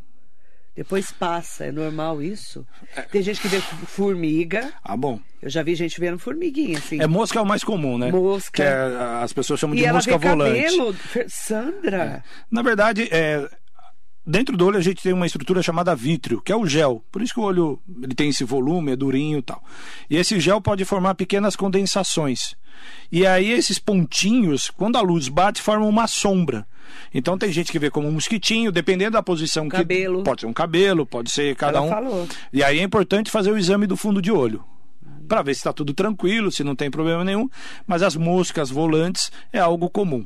[0.80, 2.66] Depois passa, é normal isso?
[3.12, 4.72] Tem gente que vê formiga.
[4.82, 5.20] Ah, bom.
[5.42, 7.02] Eu já vi gente vendo formiguinha, assim.
[7.02, 8.10] É mosca é o mais comum, né?
[8.10, 8.50] Mosca.
[8.56, 10.78] Que é, as pessoas chamam e de mosca volante.
[10.78, 10.96] cabelo.
[11.28, 12.24] Sandra.
[12.50, 13.46] Na verdade, é,
[14.26, 17.04] dentro do olho a gente tem uma estrutura chamada vítreo, que é o gel.
[17.12, 19.62] Por isso que o olho ele tem esse volume, é durinho e tal.
[20.10, 22.56] E esse gel pode formar pequenas condensações.
[23.12, 26.66] E aí esses pontinhos, quando a luz bate, formam uma sombra.
[27.14, 30.24] Então tem gente que vê como um mosquitinho, dependendo da posição que Cabelo.
[30.24, 31.90] pode ser um cabelo, pode ser cada Ela um.
[31.90, 32.28] falou.
[32.52, 34.64] E aí é importante fazer o exame do fundo de olho.
[35.28, 37.48] Para ver se está tudo tranquilo, se não tem problema nenhum.
[37.86, 40.26] Mas as moscas volantes é algo comum.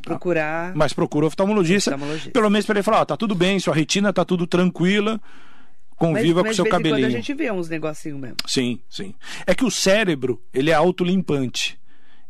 [0.00, 0.74] Procurar.
[0.74, 2.30] Mas procura o oftalmologista, Oftalmologista.
[2.30, 5.20] pelo menos para ele falar, ó, tá tudo bem, sua retina tá tudo tranquila,
[5.96, 7.06] conviva com mas seu de vez em quando cabelinho.
[7.06, 8.36] a gente vê uns negocinhos mesmo.
[8.46, 9.14] Sim, sim.
[9.46, 11.77] É que o cérebro, ele é autolimpante.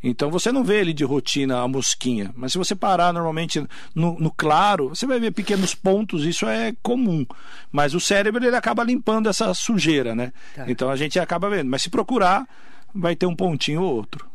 [0.03, 3.61] Então você não vê ele de rotina a mosquinha, mas se você parar normalmente
[3.95, 7.27] no, no claro, você vai ver pequenos pontos, isso é comum.
[7.73, 10.33] Mas o cérebro ele acaba limpando essa sujeira, né?
[10.55, 10.71] Tá.
[10.71, 11.69] Então a gente acaba vendo.
[11.69, 12.47] Mas se procurar,
[12.95, 14.29] vai ter um pontinho ou outro.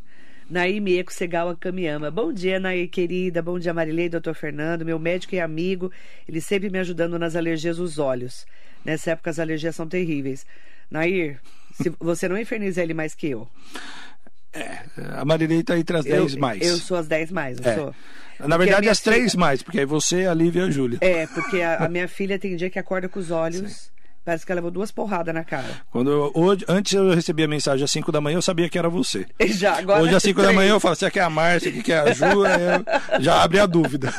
[0.50, 2.12] Nair Mieco Segawa Kamiyama.
[2.12, 3.42] Bom dia, Nair querida.
[3.42, 5.92] Bom dia, Marilei, doutor Fernando, meu médico e amigo.
[6.28, 8.46] Ele sempre me ajudando nas alergias dos olhos.
[8.84, 10.46] Nessa época as alergias são terríveis.
[10.92, 11.40] Nair,
[11.74, 13.48] se você não inferniza ele mais que eu.
[15.18, 16.62] A Marilei tá entre as 10 eu, mais.
[16.62, 17.76] Eu sou as 10 mais, eu É.
[17.76, 17.96] sou.
[18.40, 20.70] Na verdade, a minha as três filha- mais, porque aí você, a Lívia e a
[20.72, 20.98] Júlia.
[21.02, 23.92] É, porque a, a minha filha tem dia que acorda com os olhos.
[24.26, 25.66] Parece que ela levou duas porradas na cara.
[25.92, 28.78] Quando eu, hoje, antes eu recebi a mensagem às 5 da manhã, eu sabia que
[28.78, 29.26] era você.
[29.48, 32.00] Já, agora hoje às 5 da manhã eu falo, você quer a Márcia, que quer
[32.08, 32.86] a Ju, eu
[33.22, 34.14] já abre a dúvida.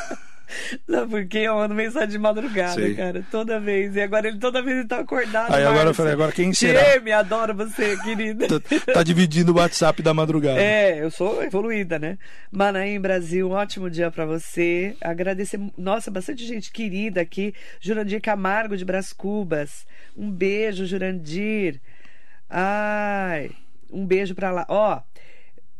[0.87, 2.93] Não, porque eu mando mensagem de madrugada, Sei.
[2.95, 3.23] cara.
[3.31, 3.95] Toda vez.
[3.95, 5.53] E agora ele toda vez ele tá acordado.
[5.53, 6.99] Aí agora eu falei, agora quem será?
[7.01, 8.47] me adoro você, querida.
[8.47, 10.59] Tá, tá dividindo o WhatsApp da madrugada.
[10.61, 12.17] É, eu sou evoluída, né?
[12.51, 14.95] Manaim Brasil, um ótimo dia pra você.
[15.01, 17.53] Agradecer, nossa, bastante gente querida aqui.
[17.79, 19.85] Jurandir Camargo de Brás Cubas.
[20.15, 21.79] Um beijo, Jurandir.
[22.49, 23.51] Ai,
[23.91, 24.65] um beijo pra lá.
[24.69, 25.01] Ó,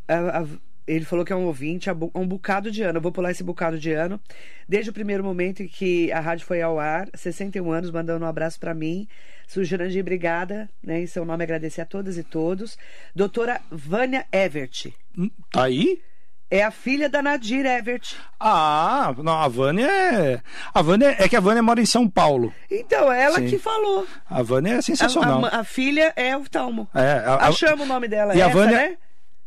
[0.07, 0.45] a- a-
[0.87, 2.97] ele falou que é um ouvinte há bu- há um bocado de ano.
[2.97, 4.19] Eu vou pular esse bocado de ano.
[4.67, 8.27] Desde o primeiro momento em que a rádio foi ao ar, 61 anos, mandando um
[8.27, 9.07] abraço pra mim.
[9.47, 11.01] Sou Jurandir, obrigada, né?
[11.01, 12.77] Em seu nome, agradecer a todas e todos.
[13.15, 14.87] Doutora Vânia Evert.
[15.17, 16.01] Hum, Tá aí?
[16.49, 18.13] É a filha da Nadir Evert.
[18.39, 20.41] Ah, não, a Vânia é.
[20.73, 22.53] A Vânia é que a Vânia mora em São Paulo.
[22.69, 23.47] Então, ela Sim.
[23.47, 24.05] que falou.
[24.29, 25.43] A Vânia é A, sensacional.
[25.45, 26.87] a- a filha é oftalmo.
[26.93, 28.35] É, a- a- Achamos o nome dela.
[28.35, 28.97] E a essa, Vânia- né?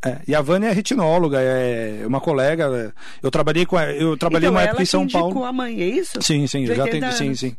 [0.04, 2.64] É, e a Vânia é retinóloga, é uma colega.
[2.66, 2.92] é,
[3.22, 5.44] Eu trabalhei com ela, eu trabalhei então, uma época em São Paulo.
[5.44, 6.22] a mãe, é isso?
[6.22, 7.56] Sim, sim, já 80 atendi, sim, sim.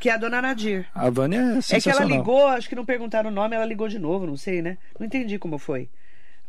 [0.00, 0.86] Que é a dona Nadir.
[0.94, 2.18] A Vânia é É que ela sensacional.
[2.18, 4.76] ligou, acho que não perguntaram o nome, ela ligou de novo, não sei, né?
[4.98, 5.88] Não entendi como foi.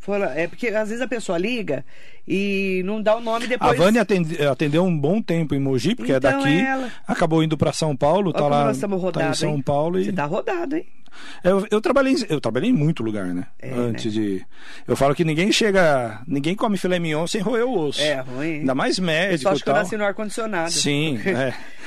[0.07, 1.83] Lá- é porque às vezes a pessoa liga
[2.27, 3.77] e não dá o nome A depois.
[3.77, 6.49] Vânia atende- atendeu um bom tempo em Mogi, porque Então é daqui.
[6.49, 6.91] é ela.
[7.07, 9.61] Acabou indo para São Paulo, Olha tá lá, nós estamos tá em rodados, São hein?
[9.61, 10.85] Paulo e Você tá rodado, hein?
[11.45, 13.45] eu, eu trabalhei eu trabalhei em muito lugar, né?
[13.59, 14.45] É, Antes de
[14.87, 18.01] eu falo que ninguém chega, ninguém come filé mignon sem roer o osso.
[18.01, 18.59] É ruim.
[18.59, 19.83] Ainda mais Eu médico só e acho que eu tal.
[19.83, 20.71] nasci no ar-condicionado.
[20.71, 21.53] Sim, é.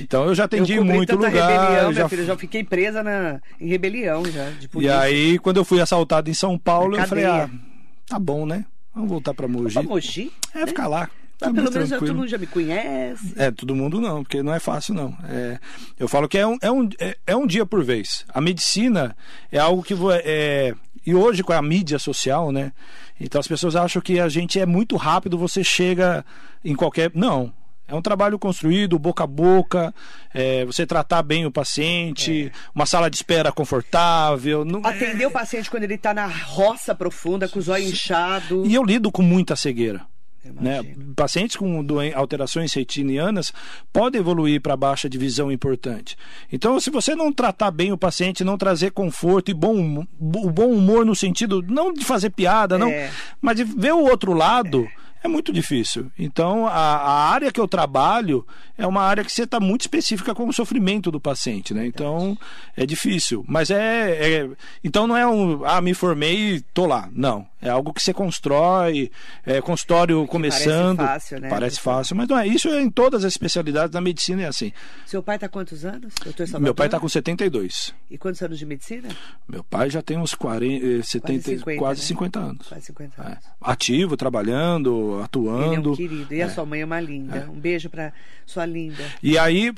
[0.00, 2.62] Então eu já atendi eu muito lugar, rebelião, eu minha já filha, eu já fiquei
[2.62, 7.06] presa na, em rebelião já, E aí, quando eu fui assaltado em São Paulo, eu
[7.06, 7.60] falei, ah, cadeia.
[8.06, 8.64] tá bom, né?
[8.94, 9.74] Vamos voltar pra Mogi.
[9.74, 10.32] Pra Mogi?
[10.54, 11.08] É, ficar lá.
[11.12, 13.32] Ah, Tá pelo mais menos todo mundo já me conhece.
[13.34, 15.16] É, todo mundo não, porque não é fácil, não.
[15.26, 15.58] É,
[15.98, 18.26] eu falo que é um, é, um, é, é um dia por vez.
[18.28, 19.16] A medicina
[19.50, 19.94] é algo que.
[20.22, 20.74] É,
[21.06, 22.72] e hoje, com a mídia social, né?
[23.18, 26.24] Então as pessoas acham que a gente é muito rápido, você chega
[26.62, 27.10] em qualquer.
[27.14, 27.50] Não.
[27.90, 29.92] É um trabalho construído, boca a boca,
[30.32, 34.64] é, você tratar bem o paciente, uma sala de espera confortável.
[34.64, 38.68] Não, é- Atender o paciente quando ele tá na roça profunda, com os olhos inchados.
[38.68, 40.02] E eu lido com muita cegueira.
[40.42, 40.82] Né?
[41.14, 41.84] Pacientes com
[42.14, 43.52] alterações retinianas
[43.92, 46.16] podem evoluir para baixa de visão importante.
[46.50, 50.50] Então, se você não tratar bem o paciente, não trazer conforto e bom, hum- o
[50.50, 53.10] bom humor no sentido não de fazer piada, não, É.
[53.40, 54.84] mas de ver o outro lado.
[54.84, 56.10] É muito difícil.
[56.18, 58.46] Então, a, a área que eu trabalho
[58.78, 61.86] é uma área que você está muito específica com o sofrimento do paciente, né?
[61.86, 62.36] Então,
[62.76, 63.44] é difícil.
[63.48, 64.50] Mas é, é-
[64.82, 65.64] Então, não é um.
[65.64, 67.08] Ah, me formei e tô lá.
[67.12, 67.46] Não.
[67.62, 69.10] É algo que você constrói,
[69.44, 70.96] é consultório começando.
[70.96, 72.46] fácil, né, Parece fácil, mas não é.
[72.46, 74.72] Isso é em todas as especialidades da medicina é assim.
[75.04, 76.14] Seu pai tá quantos anos?
[76.24, 76.60] Doutor Salvador?
[76.62, 77.94] Meu pai está com 72.
[78.10, 79.08] E quantos anos de medicina?
[79.46, 81.42] Meu pai já tem uns 40, eh, 70,
[81.76, 82.46] quase 50, 50, né?
[82.46, 82.66] anos.
[82.66, 83.26] Quase 50 É.
[83.26, 83.38] anos.
[83.60, 85.64] Ativo, trabalhando, atuando.
[85.64, 86.34] Ele é um querido.
[86.34, 87.48] E a sua mãe é uma linda.
[87.50, 88.12] Um beijo pra
[88.46, 89.02] sua linda.
[89.22, 89.72] E aí,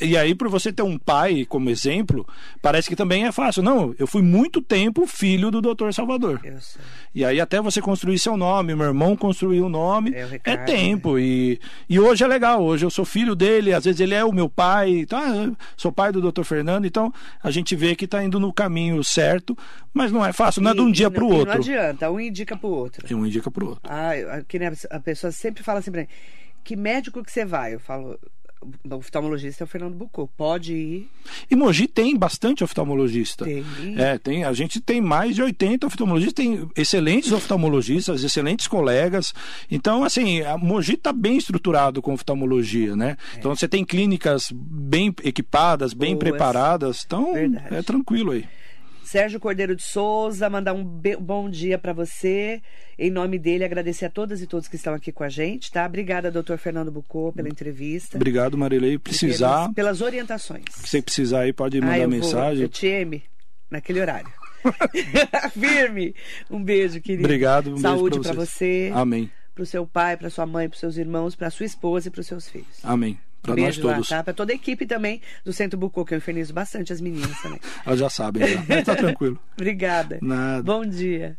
[0.00, 2.26] e aí, por você ter um pai como exemplo,
[2.60, 3.62] parece que também é fácil.
[3.62, 5.92] Não, eu fui muito tempo filho do Dr.
[5.92, 6.40] Salvador.
[6.44, 6.82] Eu sei.
[7.14, 10.30] E aí até você construir seu nome, meu irmão construiu o nome, É, o é,
[10.32, 11.18] Ricardo, tempo.
[11.18, 14.32] E, e hoje é legal, hoje eu sou filho dele, às vezes ele é o
[14.32, 16.42] meu pai, então, ah, sou pai do Dr.
[16.44, 17.12] Fernando, então
[17.42, 19.56] a gente vê que está indo no caminho certo,
[19.92, 21.54] mas não é fácil, não é de um dia para o outro.
[21.54, 23.04] Não adianta, um indica pro outro.
[23.08, 23.82] E um indica para o outro.
[23.90, 24.12] Ah,
[24.46, 26.08] que nem a- pessoa sempre fala assim pra mim,
[26.64, 27.74] que médico que você vai?
[27.74, 28.18] Eu falo,
[28.60, 30.26] o oftalmologista é o Fernando Bucô.
[30.36, 31.08] Pode ir.
[31.48, 33.44] E Mogi tem bastante oftalmologista.
[33.44, 33.64] Tem.
[33.96, 39.32] É, tem, a gente tem mais de 80 oftalmologistas, tem excelentes oftalmologistas, excelentes colegas.
[39.70, 43.16] Então, assim, a Mogi está bem estruturado com oftalmologia, né?
[43.36, 46.18] Então você tem clínicas bem equipadas, bem Boas.
[46.28, 47.74] preparadas, então Verdade.
[47.76, 48.44] é tranquilo aí.
[49.08, 52.60] Sérgio Cordeiro de Souza, mandar um bom dia pra você.
[52.98, 55.86] Em nome dele, agradecer a todas e todos que estão aqui com a gente, tá?
[55.86, 58.18] Obrigada, doutor Fernando Bucô, pela entrevista.
[58.18, 58.98] Obrigado, Marilei.
[58.98, 60.64] Precisar, Pelas, orientações.
[60.74, 62.56] se precisar aí, pode mandar Ah, eu mensagem.
[62.56, 63.22] Vou, eu te ame
[63.70, 64.30] naquele horário.
[65.58, 66.14] Firme.
[66.50, 67.24] Um beijo, querido.
[67.24, 68.36] Obrigado, um beijo Saúde vocês.
[68.36, 69.30] você, Amém.
[69.54, 72.46] pro seu pai, pra sua mãe, pros seus irmãos, pra sua esposa e pros seus
[72.46, 72.78] filhos.
[72.84, 73.18] Amém.
[73.42, 74.10] Pra Beijo nós todos.
[74.10, 74.24] Lá, tá?
[74.24, 77.60] Pra toda a equipe também do Centro Bucô, que eu infernizo bastante as meninas também.
[77.86, 78.64] Elas já sabem, já.
[78.68, 79.38] Mas tá tranquilo.
[79.56, 80.18] Obrigada.
[80.20, 80.62] Nada.
[80.62, 81.36] Bom dia.